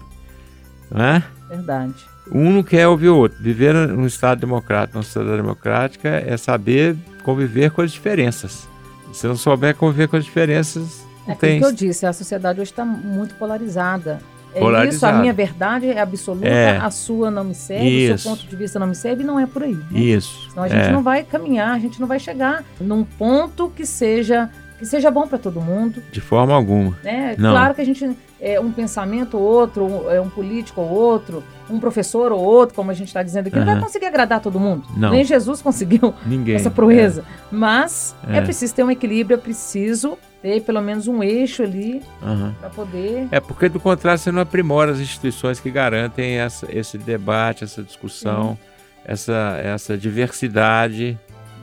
não 0.90 1.04
é? 1.04 1.22
Verdade. 1.48 2.15
Um 2.32 2.50
não 2.50 2.62
quer 2.62 2.88
ouvir 2.88 3.08
o 3.08 3.16
outro. 3.16 3.38
Viver 3.40 3.72
num 3.74 4.06
Estado 4.06 4.40
democrático, 4.40 4.96
numa 4.98 5.04
sociedade 5.04 5.36
democrática, 5.36 6.08
é 6.08 6.36
saber 6.36 6.96
conviver 7.22 7.70
com 7.70 7.82
as 7.82 7.92
diferenças. 7.92 8.68
Se 9.12 9.26
não 9.26 9.36
souber 9.36 9.74
conviver 9.74 10.08
com 10.08 10.16
as 10.16 10.24
diferenças, 10.24 11.04
É 11.26 11.34
tem. 11.34 11.58
que 11.60 11.64
eu 11.64 11.72
disse, 11.72 12.04
a 12.06 12.12
sociedade 12.12 12.60
hoje 12.60 12.70
está 12.70 12.84
muito 12.84 13.34
polarizada. 13.36 14.18
É 14.54 14.58
isso, 14.58 14.64
a 14.64 14.70
Polarizada. 14.70 15.18
minha 15.18 15.32
verdade 15.34 15.86
é 15.86 16.00
absoluta, 16.00 16.48
É. 16.48 16.78
a 16.78 16.90
sua 16.90 17.30
não 17.30 17.44
me 17.44 17.54
serve, 17.54 17.84
o 17.84 17.88
Isso. 18.14 18.22
seu 18.22 18.30
ponto 18.32 18.46
de 18.46 18.56
vista 18.56 18.78
não 18.78 18.86
me 18.86 18.94
serve, 18.94 19.22
e 19.22 19.26
não 19.26 19.38
é 19.38 19.46
por 19.46 19.62
aí. 19.62 19.74
né? 19.74 20.00
Isso. 20.00 20.48
Senão 20.50 20.62
a 20.64 20.68
gente 20.68 20.80
é. 20.88 20.92
não 20.92 21.02
vai 21.02 21.22
caminhar, 21.24 21.74
a 21.74 21.78
gente 21.78 22.00
não 22.00 22.06
vai 22.08 22.18
chegar 22.18 22.64
num 22.80 23.04
ponto 23.04 23.70
que 23.76 23.84
seja 23.84 24.48
que 24.78 24.84
seja 24.86 25.10
bom 25.10 25.26
para 25.26 25.38
todo 25.38 25.60
mundo, 25.60 26.02
De 26.12 26.20
forma 26.20 26.54
alguma. 26.54 26.96
né? 27.02 27.34
Não. 27.38 27.50
Claro 27.52 27.74
que 27.74 27.80
a 27.80 27.84
gente 27.84 28.16
é 28.40 28.60
um 28.60 28.70
pensamento 28.70 29.38
ou 29.38 29.42
outro, 29.42 29.84
um, 29.86 30.10
é 30.10 30.20
um 30.20 30.28
político 30.28 30.80
ou 30.82 30.88
outro, 30.90 31.42
um 31.70 31.80
professor 31.80 32.30
ou 32.30 32.40
outro, 32.40 32.74
como 32.76 32.90
a 32.90 32.94
gente 32.94 33.08
está 33.08 33.22
dizendo 33.22 33.46
aqui, 33.48 33.58
não 33.58 33.64
vai 33.64 33.80
conseguir 33.80 34.06
agradar 34.06 34.40
todo 34.40 34.60
mundo. 34.60 34.86
Não. 34.96 35.10
Nem 35.10 35.24
Jesus 35.24 35.62
conseguiu 35.62 36.14
Ninguém. 36.26 36.54
essa 36.56 36.70
proeza. 36.70 37.24
Mas 37.50 38.14
é. 38.28 38.38
É. 38.38 38.40
preciso 38.42 38.74
ter 38.74 38.84
um 38.84 38.90
equilíbrio, 38.90 39.34
é 39.34 39.38
preciso 39.38 40.18
ter 40.42 40.60
pelo 40.62 40.82
menos 40.82 41.08
um 41.08 41.22
eixo 41.22 41.62
ali 41.62 42.02
É. 42.22 42.26
Aham. 42.26 42.54
para 42.60 42.68
poder. 42.70 43.26
É 43.32 43.40
porque, 43.40 43.68
do 43.70 43.80
contrário, 43.80 44.18
você 44.18 44.30
não 44.30 44.42
aprimora 44.42 44.92
as 44.92 45.00
instituições 45.00 45.58
que 45.58 45.70
garantem 45.70 46.38
essa- 46.38 46.68
esse 46.70 46.98
debate, 46.98 47.64
essa 47.64 47.82
discussão, 47.82 48.56
essa, 49.04 49.58
essa 49.64 49.96
diversidade. 49.96 51.18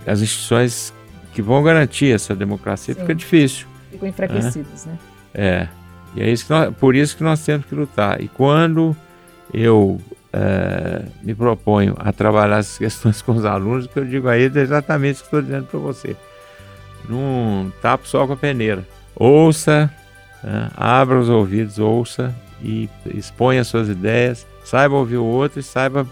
As 0.06 0.22
instituições 0.22 0.94
que 1.34 1.42
vão 1.42 1.64
garantir 1.64 2.14
essa 2.14 2.36
democracia 2.36 2.94
Sim. 2.94 3.02
fica 3.02 3.16
difícil. 3.16 3.68
Ficam 3.92 4.08
enfraquecidos, 4.08 4.86
né? 4.86 4.98
É. 5.34 5.68
E 6.16 6.22
é 6.22 6.30
isso 6.30 6.46
que 6.46 6.52
nós- 6.52 6.74
por 6.76 6.96
isso 6.96 7.18
que 7.18 7.24
nós 7.24 7.44
temos 7.44 7.66
que 7.66 7.74
lutar. 7.76 8.22
E 8.22 8.28
quando 8.28 8.96
eu 9.54 10.00
eh, 10.32 11.04
me 11.22 11.36
proponho 11.36 11.96
a 12.00 12.12
trabalhar 12.12 12.58
essas 12.60 12.78
questões 12.80 13.22
com 13.22 13.34
os 13.34 13.46
alunos, 13.46 13.86
o 13.86 13.90
que 13.90 14.00
eu 14.00 14.06
digo 14.06 14.28
a 14.28 14.38
eles 14.38 14.56
é 14.58 14.62
exatamente 14.62 15.16
o 15.18 15.20
que 15.20 15.24
estou 15.26 15.42
dizendo 15.42 15.66
para 15.66 15.80
você. 15.80 16.16
Não 17.08 17.72
tapo 17.82 18.08
só 18.08 18.26
com 18.26 18.34
a 18.34 18.38
peneira. 18.38 18.84
Ouça, 19.16 19.92
né, 20.44 20.70
abra 20.76 21.20
os 21.20 21.30
ouvidos, 21.30 21.78
ouça 21.80 22.34
e 22.64 22.90
exponha 23.14 23.64
suas 23.64 23.90
ideias. 23.90 24.48
Saiba 24.64 24.96
ouvir 24.96 25.18
o 25.18 25.26
outro 25.26 25.60
e 25.60 25.64
saiba 25.64 26.08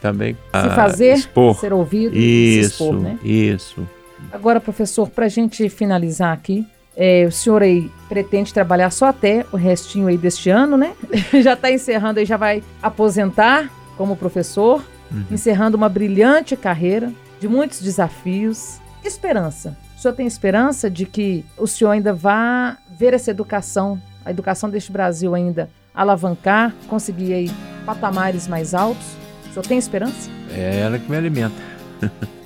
também 0.00 0.34
Se 0.34 0.40
ah, 0.52 0.70
fazer, 0.74 1.12
expor. 1.14 1.54
ser 1.56 1.72
ouvido 1.72 2.16
e 2.16 2.20
se 2.20 2.60
Isso, 2.60 2.84
expor, 2.84 3.00
né? 3.00 3.18
isso. 3.22 3.88
Agora, 4.30 4.60
professor, 4.60 5.08
para 5.08 5.26
a 5.26 5.28
gente 5.28 5.68
finalizar 5.68 6.32
aqui, 6.32 6.66
é, 6.96 7.24
o 7.26 7.32
senhor 7.32 7.62
aí 7.62 7.90
pretende 8.08 8.52
trabalhar 8.52 8.90
só 8.90 9.06
até 9.06 9.46
o 9.50 9.56
restinho 9.56 10.06
aí 10.08 10.18
deste 10.18 10.50
ano, 10.50 10.76
né? 10.76 10.92
já 11.42 11.54
está 11.54 11.70
encerrando 11.70 12.20
aí, 12.20 12.26
já 12.26 12.36
vai 12.36 12.62
aposentar 12.82 13.70
como 13.96 14.16
professor, 14.16 14.82
Uhum. 15.10 15.24
encerrando 15.30 15.76
uma 15.76 15.90
brilhante 15.90 16.56
carreira 16.56 17.12
de 17.38 17.46
muitos 17.46 17.82
desafios. 17.82 18.80
Esperança. 19.04 19.76
O 19.94 20.00
senhor 20.00 20.14
tem 20.14 20.26
esperança 20.26 20.88
de 20.88 21.04
que 21.04 21.44
o 21.58 21.66
senhor 21.66 21.90
ainda 21.90 22.14
vá 22.14 22.78
ver 22.98 23.12
essa 23.12 23.30
educação, 23.30 24.00
a 24.24 24.30
educação 24.30 24.70
deste 24.70 24.90
Brasil 24.90 25.34
ainda 25.34 25.68
alavancar, 25.94 26.74
conseguir 26.88 27.34
aí 27.34 27.50
patamares 27.84 28.48
mais 28.48 28.72
altos? 28.72 29.04
O 29.50 29.52
senhor 29.52 29.66
tem 29.66 29.76
esperança? 29.76 30.30
É 30.50 30.80
ela 30.80 30.98
que 30.98 31.10
me 31.10 31.16
alimenta. 31.16 31.54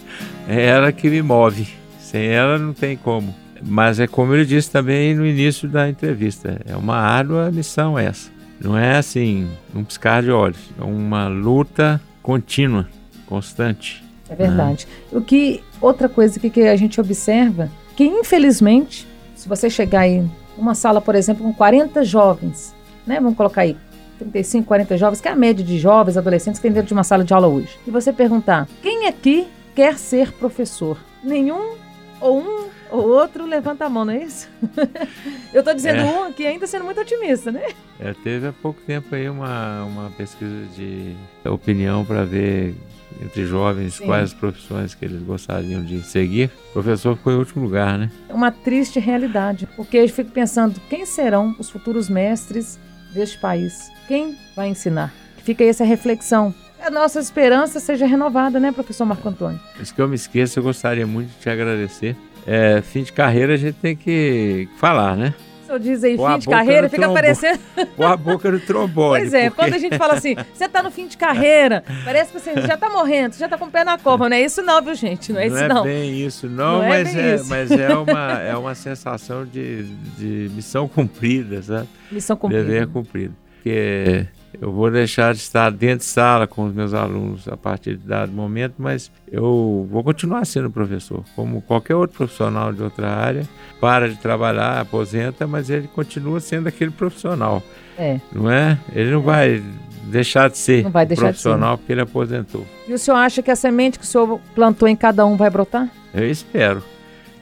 é 0.49 0.65
ela 0.65 0.93
que 0.93 1.09
me 1.09 1.23
move. 1.23 1.69
Sem 1.99 2.27
ela 2.29 2.59
não 2.59 2.73
tem 2.73 2.97
como. 2.97 3.35
Mas 3.63 3.99
é 3.99 4.07
como 4.07 4.35
ele 4.35 4.45
disse 4.45 4.71
também 4.71 5.15
no 5.15 5.27
início 5.27 5.69
da 5.69 5.89
entrevista, 5.89 6.61
é 6.67 6.77
uma 6.77 6.97
árdua 6.97 7.51
missão 7.51 7.99
essa. 7.99 8.31
Não 8.61 8.77
é 8.77 8.97
assim, 8.97 9.49
um 9.75 9.85
piscar 9.85 10.23
de 10.23 10.31
olhos, 10.31 10.59
é 10.79 10.85
uma 10.85 11.29
luta 11.29 12.01
contínua, 12.23 12.89
constante. 13.27 14.05
É 14.29 14.35
verdade. 14.35 14.87
O 15.13 15.21
que 15.21 15.63
outra 15.81 16.09
coisa 16.09 16.39
que, 16.41 16.51
que 16.51 16.63
a 16.63 16.77
gente 16.77 17.01
observa, 17.01 17.71
que 17.95 18.05
infelizmente, 18.05 19.07
se 19.35 19.49
você 19.49 19.69
chegar 19.69 20.01
aí 20.01 20.25
numa 20.57 20.75
sala, 20.75 21.01
por 21.01 21.15
exemplo, 21.15 21.45
com 21.45 21.53
40 21.53 22.05
jovens, 22.05 22.75
né? 23.07 23.21
Vamos 23.21 23.37
colocar 23.37 23.63
aí 23.63 23.77
35, 24.19 24.67
40 24.67 24.97
jovens, 24.97 25.21
que 25.21 25.29
é 25.29 25.33
a 25.33 25.37
média 25.37 25.65
de 25.65 25.79
jovens, 25.79 26.17
adolescentes 26.17 26.59
que 26.59 26.63
tem 26.63 26.73
dentro 26.73 26.89
de 26.89 26.95
uma 26.95 27.05
sala 27.05 27.23
de 27.23 27.33
aula 27.33 27.47
hoje. 27.47 27.79
E 27.87 27.91
você 27.91 28.13
perguntar: 28.13 28.67
"Quem 28.83 29.07
aqui 29.07 29.47
quer 29.77 29.97
ser 29.99 30.33
professor?" 30.33 30.99
Nenhum 31.23 31.77
ou 32.21 32.41
um 32.41 32.67
ou 32.91 33.09
outro 33.09 33.45
levanta 33.45 33.85
a 33.85 33.89
mão, 33.89 34.05
não 34.05 34.13
é 34.13 34.23
isso? 34.25 34.49
Eu 35.53 35.63
tô 35.63 35.75
dizendo 35.75 36.01
É. 36.01 36.05
um 36.05 36.25
aqui 36.25 36.47
ainda 36.47 36.67
sendo 36.67 36.85
muito 36.85 37.01
otimista, 37.01 37.51
né? 37.53 37.63
É, 38.01 38.13
teve 38.15 38.47
há 38.47 38.53
pouco 38.53 38.81
tempo 38.83 39.13
aí 39.15 39.29
uma, 39.29 39.83
uma 39.85 40.11
pesquisa 40.11 40.67
de 40.77 41.15
opinião 41.45 42.05
para 42.05 42.25
ver 42.25 42.75
entre 43.21 43.45
jovens 43.47 43.95
Sim. 43.95 44.07
quais 44.07 44.25
as 44.25 44.35
profissões 44.35 44.95
que 44.95 45.05
eles 45.05 45.21
gostariam 45.23 45.83
de 45.83 46.01
seguir. 46.03 46.51
O 46.71 46.75
professor 46.75 47.17
ficou 47.17 47.33
em 47.33 47.37
último 47.37 47.65
lugar, 47.65 47.99
né? 47.99 48.11
É 48.29 48.35
uma 48.35 48.51
triste 48.53 49.01
realidade, 49.01 49.67
porque 49.75 49.97
eu 49.97 50.09
fico 50.09 50.31
pensando, 50.31 50.81
quem 50.89 51.05
serão 51.07 51.57
os 51.59 51.69
futuros 51.71 52.09
mestres 52.09 52.79
deste 53.13 53.39
país? 53.39 53.91
Quem 54.07 54.37
vai 54.55 54.69
ensinar? 54.69 55.13
Fica 55.39 55.65
aí 55.65 55.71
essa 55.71 55.85
reflexão. 55.85 56.55
A 56.83 56.91
nossa 56.91 57.19
esperança 57.19 57.81
seja 57.81 58.07
renovada, 58.07 58.61
né, 58.61 58.71
professor 58.71 59.05
Marco 59.05 59.29
Antônio? 59.29 59.59
Antes 59.79 59.91
que 59.93 60.01
eu 60.01 60.07
me 60.09 60.15
esqueça, 60.15 60.59
eu 60.61 60.63
gostaria 60.63 61.07
muito 61.07 61.29
de 61.31 61.35
te 61.41 61.49
agradecer. 61.51 62.15
É, 62.47 62.81
fim 62.81 63.03
de 63.03 63.13
carreira 63.13 63.55
a 63.55 63.57
gente 63.57 63.75
tem 63.77 63.97
que 63.97 64.69
falar, 64.79 65.17
né? 65.17 65.35
O 65.65 65.67
senhor 65.67 65.81
diz 65.81 66.05
aí, 66.05 66.17
fim 66.17 66.39
de 66.39 66.47
carreira, 66.47 66.89
fica 66.89 67.03
trombo. 67.03 67.15
parecendo. 67.15 67.59
Pôr 67.97 68.05
a 68.05 68.17
boca 68.17 68.49
no 68.53 68.61
trombone. 68.61 69.19
Pois 69.21 69.35
é, 69.35 69.51
porque- 69.51 69.63
quando 69.63 69.75
a 69.75 69.79
gente 69.79 69.99
fala 69.99 70.15
assim, 70.15 70.37
você 70.55 70.69
tá 70.69 70.81
no 70.81 70.93
fim 70.93 71.09
de 71.09 71.17
carreira, 71.17 71.83
parece 72.05 72.31
que 72.31 72.39
você 72.39 72.53
já 72.61 72.77
tá 72.77 72.89
morrendo, 72.89 73.33
você 73.33 73.41
já 73.41 73.49
tá 73.49 73.59
com 73.59 73.65
o 73.65 73.71
pé 73.71 73.83
na 73.83 73.99
cova. 73.99 74.29
Não 74.29 74.37
é 74.37 74.43
isso 74.43 74.63
não, 74.63 74.81
viu, 74.81 74.95
gente? 74.95 75.33
Não 75.33 75.41
é 75.41 75.47
isso 75.49 75.57
não 75.57 75.65
é 75.65 75.69
não. 75.69 75.83
bem 75.83 76.25
isso, 76.25 76.47
não, 76.49 76.79
Não 76.79 76.85
é 76.85 76.89
mas, 77.03 77.13
bem 77.15 77.23
é, 77.25 77.35
isso. 77.35 77.49
mas 77.49 77.71
é, 77.73 77.95
uma, 77.97 78.33
é 78.43 78.57
uma 78.57 78.75
sensação 78.77 79.45
de, 79.45 79.83
de 80.17 80.49
missão 80.55 80.87
cumprida, 80.87 81.61
sabe? 81.61 81.89
Missão 82.13 82.37
Dever 82.49 82.87
cumprida. 82.87 82.87
cumprido. 82.93 83.35
Porque 83.57 84.27
eu 84.61 84.73
vou 84.73 84.91
deixar 84.91 85.33
de 85.35 85.41
estar 85.41 85.71
dentro 85.71 85.99
de 85.99 86.05
sala 86.05 86.47
com 86.47 86.65
os 86.65 86.73
meus 86.75 86.95
alunos 86.95 87.47
a 87.49 87.57
partir 87.57 87.97
de 87.97 88.07
dado 88.07 88.33
momento, 88.33 88.75
mas 88.79 89.11
eu 89.31 89.87
vou 89.91 90.03
continuar 90.03 90.45
sendo 90.47 90.71
professor, 90.71 91.23
como 91.35 91.61
qualquer 91.63 91.95
outro 91.95 92.17
profissional 92.17 92.73
de 92.73 92.83
outra 92.83 93.09
área. 93.11 93.43
Para 93.81 94.09
de 94.09 94.17
trabalhar, 94.17 94.81
aposenta, 94.81 95.47
mas 95.47 95.69
ele 95.69 95.87
continua 95.89 96.41
sendo 96.41 96.69
aquele 96.69 96.91
profissional, 96.91 97.63
É. 97.99 98.19
não 98.33 98.51
é? 98.51 98.79
Ele 98.95 99.11
não 99.11 99.21
vai 99.21 99.63
deixar 100.05 100.49
de 100.49 100.57
ser 100.57 100.85
Não 100.85 100.91
vai 100.91 101.05
deixar 101.05 101.23
de 101.23 101.29
profissional 101.29 101.77
porque 101.77 101.93
ele 101.93 102.01
aposentou. 102.01 102.65
E 102.89 102.93
o 102.95 102.99
senhor 102.99 103.17
acha 103.19 103.43
que 103.43 103.51
a 103.51 103.57
semente 103.57 103.99
que 103.99 104.05
o 104.05 104.09
senhor 104.09 104.41
plantou 104.55 104.89
em 104.89 104.97
cada 104.97 105.27
um 105.27 105.37
vai 105.37 105.51
brotar? 105.51 105.89
Eu 106.15 106.31
espero, 106.31 106.83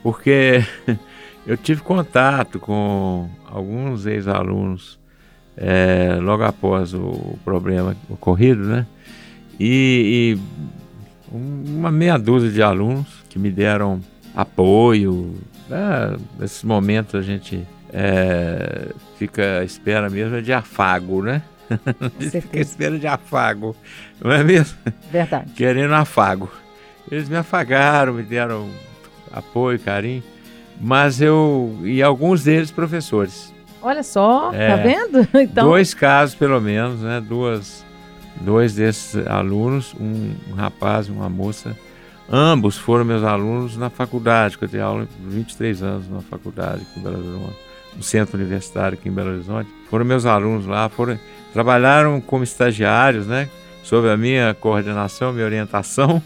porque 0.03 0.65
eu 1.47 1.57
tive 1.57 1.81
contato 1.83 2.59
com 2.59 3.29
alguns 3.49 4.05
ex-alunos 4.07 4.99
é, 5.57 6.19
logo 6.21 6.43
após 6.43 6.95
o 6.95 7.39
problema 7.45 7.97
ocorrido, 8.09 8.65
né? 8.65 8.87
E, 9.59 10.37
e, 10.37 11.35
uma 11.35 11.91
meia 11.91 12.19
dúzia 12.19 12.51
de 12.51 12.63
alunos 12.63 13.07
que 13.29 13.39
me 13.39 13.51
deram 13.51 14.01
apoio. 14.35 15.35
Né? 15.69 16.17
Nesses 16.39 16.63
momentos 16.65 17.15
a 17.15 17.23
gente 17.23 17.65
é, 17.93 18.89
fica 19.19 19.61
à 19.61 19.65
espera 19.65 20.11
mesmo 20.11 20.43
de 20.43 20.53
afago, 20.53 21.23
né? 21.23 21.43
fica 22.19 22.59
à 22.59 22.61
espera 22.61 22.99
de 22.99 23.07
afago, 23.07 23.75
não 24.21 24.33
é 24.33 24.45
mesmo? 24.45 24.77
Verdade. 25.11 25.53
Querendo 25.53 25.95
afago. 25.95 26.51
Eles 27.11 27.29
me 27.29 27.37
afagaram, 27.37 28.15
me 28.15 28.23
deram 28.23 28.69
apoio, 29.33 29.79
carinho, 29.79 30.23
mas 30.81 31.21
eu. 31.21 31.79
E 31.85 32.03
alguns 32.03 32.45
deles 32.45 32.71
professores. 32.71 33.54
Olha 33.85 34.03
só, 34.03 34.51
tá 34.51 34.57
é, 34.57 34.69
tá 34.71 34.77
vendo? 34.83 35.29
Então... 35.39 35.69
Dois 35.69 35.93
casos, 35.93 36.35
pelo 36.35 36.59
menos, 36.59 37.01
né? 37.03 37.21
Duas, 37.21 37.85
dois 38.41 38.75
desses 38.75 39.27
alunos, 39.27 39.95
um, 40.01 40.33
um 40.51 40.55
rapaz 40.55 41.07
e 41.07 41.11
uma 41.11 41.29
moça, 41.29 41.77
ambos 42.27 42.79
foram 42.79 43.05
meus 43.05 43.23
alunos 43.23 43.77
na 43.77 43.91
faculdade, 43.91 44.57
que 44.57 44.65
eu 44.65 44.69
dei 44.69 44.81
aula 44.81 45.07
23 45.27 45.83
anos 45.83 46.09
na 46.09 46.23
faculdade 46.23 46.81
aqui 46.81 46.99
em 46.99 47.03
Belo 47.03 47.19
Horizonte, 47.19 47.57
no 47.95 48.03
centro 48.03 48.39
universitário 48.39 48.97
aqui 48.99 49.11
em 49.11 49.13
Belo 49.13 49.33
Horizonte. 49.33 49.69
Foram 49.91 50.07
meus 50.07 50.25
alunos 50.25 50.65
lá, 50.65 50.89
foram, 50.89 51.19
trabalharam 51.53 52.23
como 52.23 52.43
estagiários, 52.43 53.27
né? 53.27 53.51
Sob 53.83 54.09
a 54.09 54.17
minha 54.17 54.55
coordenação, 54.55 55.31
minha 55.31 55.45
orientação 55.45 56.23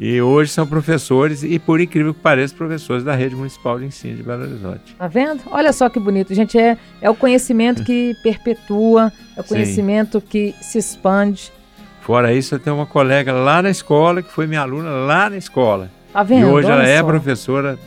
e 0.00 0.20
hoje 0.20 0.52
são 0.52 0.66
professores 0.66 1.42
e, 1.42 1.58
por 1.58 1.80
incrível 1.80 2.14
que 2.14 2.20
pareça, 2.20 2.54
professores 2.54 3.02
da 3.02 3.14
rede 3.14 3.34
municipal 3.34 3.78
de 3.78 3.86
ensino 3.86 4.16
de 4.16 4.22
Belo 4.22 4.42
Horizonte. 4.42 4.94
Tá 4.96 5.08
vendo? 5.08 5.42
Olha 5.50 5.72
só 5.72 5.88
que 5.88 5.98
bonito, 5.98 6.32
gente. 6.34 6.58
É, 6.58 6.76
é 7.00 7.10
o 7.10 7.14
conhecimento 7.14 7.82
que 7.84 8.14
perpetua, 8.22 9.12
é 9.36 9.40
o 9.40 9.44
conhecimento 9.44 10.20
Sim. 10.20 10.26
que 10.28 10.54
se 10.60 10.78
expande. 10.78 11.52
Fora 12.00 12.32
isso, 12.32 12.54
eu 12.54 12.58
tenho 12.58 12.76
uma 12.76 12.86
colega 12.86 13.32
lá 13.32 13.60
na 13.60 13.70
escola, 13.70 14.22
que 14.22 14.32
foi 14.32 14.46
minha 14.46 14.60
aluna 14.60 14.88
lá 14.88 15.28
na 15.28 15.36
escola. 15.36 15.90
Tá 16.12 16.22
vendo? 16.22 16.46
E 16.48 16.50
hoje 16.50 16.68
Olha 16.68 16.74
ela 16.74 16.88
é 16.88 16.98
só. 17.00 17.06
professora 17.06 17.78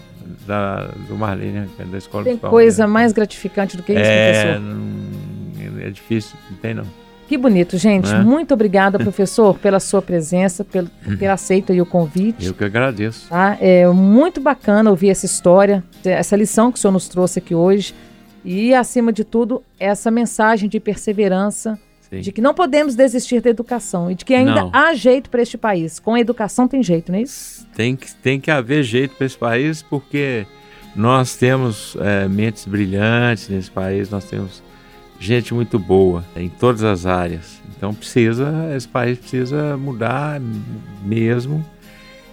da, 0.45 0.87
do 1.07 1.15
Marlene, 1.15 1.69
é 1.79 1.83
da 1.85 1.97
escola 1.97 2.23
Tem 2.25 2.37
coisa 2.37 2.85
mais 2.87 3.13
gratificante 3.13 3.77
do 3.77 3.83
que 3.83 3.93
isso, 3.93 4.01
é, 4.03 4.53
professor? 4.53 5.81
É 5.81 5.89
difícil, 5.89 6.37
não 6.49 6.57
tem 6.57 6.73
não. 6.73 7.00
Que 7.31 7.37
bonito, 7.37 7.77
gente. 7.77 8.11
É? 8.11 8.21
Muito 8.21 8.53
obrigada, 8.53 8.99
professor, 8.99 9.57
pela 9.57 9.79
sua 9.79 10.01
presença, 10.01 10.65
pelo, 10.65 10.89
por 11.01 11.17
ter 11.17 11.27
aceito 11.27 11.71
o 11.71 11.85
convite. 11.85 12.45
Eu 12.45 12.53
que 12.53 12.65
agradeço. 12.65 13.29
Tá? 13.29 13.57
É 13.61 13.87
muito 13.87 14.41
bacana 14.41 14.89
ouvir 14.89 15.11
essa 15.11 15.25
história, 15.25 15.81
essa 16.03 16.35
lição 16.35 16.73
que 16.73 16.77
o 16.77 16.81
senhor 16.81 16.91
nos 16.91 17.07
trouxe 17.07 17.39
aqui 17.39 17.55
hoje. 17.55 17.95
E, 18.43 18.73
acima 18.73 19.13
de 19.13 19.23
tudo, 19.23 19.63
essa 19.79 20.11
mensagem 20.11 20.67
de 20.67 20.77
perseverança, 20.77 21.79
Sim. 22.09 22.19
de 22.19 22.33
que 22.33 22.41
não 22.41 22.53
podemos 22.53 22.95
desistir 22.95 23.39
da 23.39 23.49
educação 23.49 24.11
e 24.11 24.15
de 24.15 24.25
que 24.25 24.33
ainda 24.33 24.63
não. 24.63 24.69
há 24.73 24.93
jeito 24.93 25.29
para 25.29 25.41
este 25.41 25.57
país. 25.57 25.99
Com 26.01 26.15
a 26.15 26.19
educação 26.19 26.67
tem 26.67 26.83
jeito, 26.83 27.13
não 27.13 27.17
é 27.17 27.21
isso? 27.21 27.65
Tem 27.73 27.95
que, 27.95 28.13
tem 28.15 28.41
que 28.41 28.51
haver 28.51 28.83
jeito 28.83 29.15
para 29.15 29.25
esse 29.25 29.37
país, 29.37 29.81
porque 29.81 30.45
nós 30.93 31.37
temos 31.37 31.95
é, 32.01 32.27
mentes 32.27 32.65
brilhantes 32.65 33.47
nesse 33.47 33.71
país, 33.71 34.09
nós 34.09 34.25
temos 34.25 34.61
gente 35.21 35.53
muito 35.53 35.77
boa 35.77 36.25
em 36.35 36.49
todas 36.49 36.83
as 36.83 37.05
áreas. 37.05 37.61
Então 37.77 37.93
precisa, 37.93 38.51
esse 38.75 38.87
país 38.87 39.19
precisa 39.19 39.77
mudar 39.77 40.41
mesmo 41.03 41.63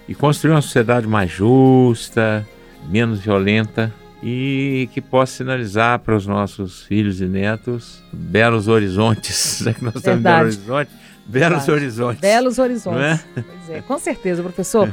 e 0.08 0.14
construir 0.14 0.52
uma 0.52 0.62
sociedade 0.62 1.06
mais 1.06 1.30
justa, 1.30 2.46
menos 2.88 3.20
violenta 3.20 3.92
e 4.22 4.88
que 4.92 5.00
possa 5.00 5.36
sinalizar 5.36 5.98
para 6.00 6.16
os 6.16 6.26
nossos 6.26 6.82
filhos 6.82 7.20
e 7.20 7.26
netos 7.26 8.02
belos 8.12 8.66
horizontes, 8.66 9.60
já 9.62 9.72
que 9.72 9.84
nós 9.84 9.94
estamos 9.94 10.20
em 10.20 10.22
Belo 10.22 10.40
Horizonte, 10.40 10.90
belos 11.26 11.50
Verdade. 11.50 11.70
horizontes. 11.70 12.20
Belos 12.20 12.58
horizontes. 12.58 13.00
É? 13.00 13.20
Pois 13.34 13.70
é, 13.70 13.80
com 13.82 13.98
certeza, 13.98 14.42
professor. 14.42 14.92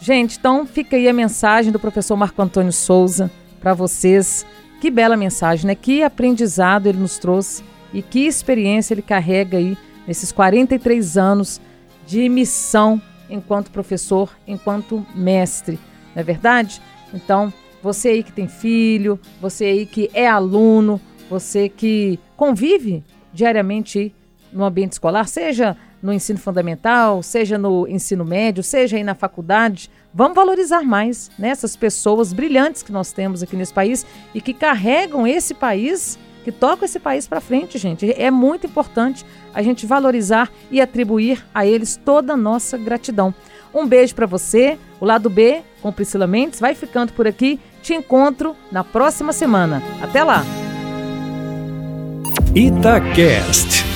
Gente, 0.00 0.36
então 0.36 0.66
fica 0.66 0.96
aí 0.96 1.08
a 1.08 1.12
mensagem 1.12 1.72
do 1.72 1.78
professor 1.78 2.16
Marco 2.16 2.42
Antônio 2.42 2.72
Souza 2.72 3.30
para 3.60 3.72
vocês 3.72 4.44
que 4.80 4.90
bela 4.90 5.16
mensagem, 5.16 5.66
né? 5.66 5.74
Que 5.74 6.02
aprendizado 6.02 6.86
ele 6.86 6.98
nos 6.98 7.18
trouxe 7.18 7.62
e 7.92 8.02
que 8.02 8.26
experiência 8.26 8.94
ele 8.94 9.02
carrega 9.02 9.58
aí 9.58 9.76
nesses 10.06 10.32
43 10.32 11.16
anos 11.16 11.60
de 12.06 12.28
missão 12.28 13.00
enquanto 13.28 13.70
professor, 13.70 14.30
enquanto 14.46 15.04
mestre, 15.14 15.78
não 16.14 16.20
é 16.20 16.22
verdade? 16.22 16.80
Então, 17.12 17.52
você 17.82 18.08
aí 18.08 18.22
que 18.22 18.32
tem 18.32 18.48
filho, 18.48 19.18
você 19.40 19.64
aí 19.64 19.86
que 19.86 20.10
é 20.14 20.28
aluno, 20.28 21.00
você 21.28 21.68
que 21.68 22.18
convive 22.36 23.02
diariamente 23.32 24.14
no 24.52 24.64
ambiente 24.64 24.92
escolar, 24.92 25.26
seja 25.26 25.76
no 26.02 26.12
ensino 26.12 26.38
fundamental, 26.38 27.22
seja 27.22 27.58
no 27.58 27.86
ensino 27.88 28.24
médio, 28.24 28.62
seja 28.62 28.96
aí 28.96 29.04
na 29.04 29.14
faculdade, 29.14 29.90
Vamos 30.16 30.34
valorizar 30.34 30.82
mais 30.82 31.30
né, 31.38 31.52
pessoas 31.78 32.32
brilhantes 32.32 32.82
que 32.82 32.90
nós 32.90 33.12
temos 33.12 33.42
aqui 33.42 33.54
nesse 33.54 33.74
país 33.74 34.06
e 34.34 34.40
que 34.40 34.54
carregam 34.54 35.26
esse 35.26 35.52
país, 35.52 36.18
que 36.42 36.50
tocam 36.50 36.86
esse 36.86 36.98
país 36.98 37.28
para 37.28 37.38
frente, 37.38 37.76
gente. 37.76 38.10
É 38.16 38.30
muito 38.30 38.66
importante 38.66 39.26
a 39.52 39.60
gente 39.60 39.84
valorizar 39.84 40.50
e 40.70 40.80
atribuir 40.80 41.44
a 41.54 41.66
eles 41.66 42.00
toda 42.02 42.32
a 42.32 42.36
nossa 42.36 42.78
gratidão. 42.78 43.34
Um 43.74 43.86
beijo 43.86 44.14
para 44.14 44.24
você. 44.24 44.78
O 44.98 45.04
lado 45.04 45.28
B 45.28 45.60
com 45.82 45.92
Priscila 45.92 46.26
Mendes 46.26 46.60
vai 46.60 46.74
ficando 46.74 47.12
por 47.12 47.26
aqui. 47.26 47.60
Te 47.82 47.92
encontro 47.92 48.56
na 48.72 48.82
próxima 48.82 49.34
semana. 49.34 49.82
Até 50.00 50.24
lá. 50.24 50.42
Itacast. 52.54 53.95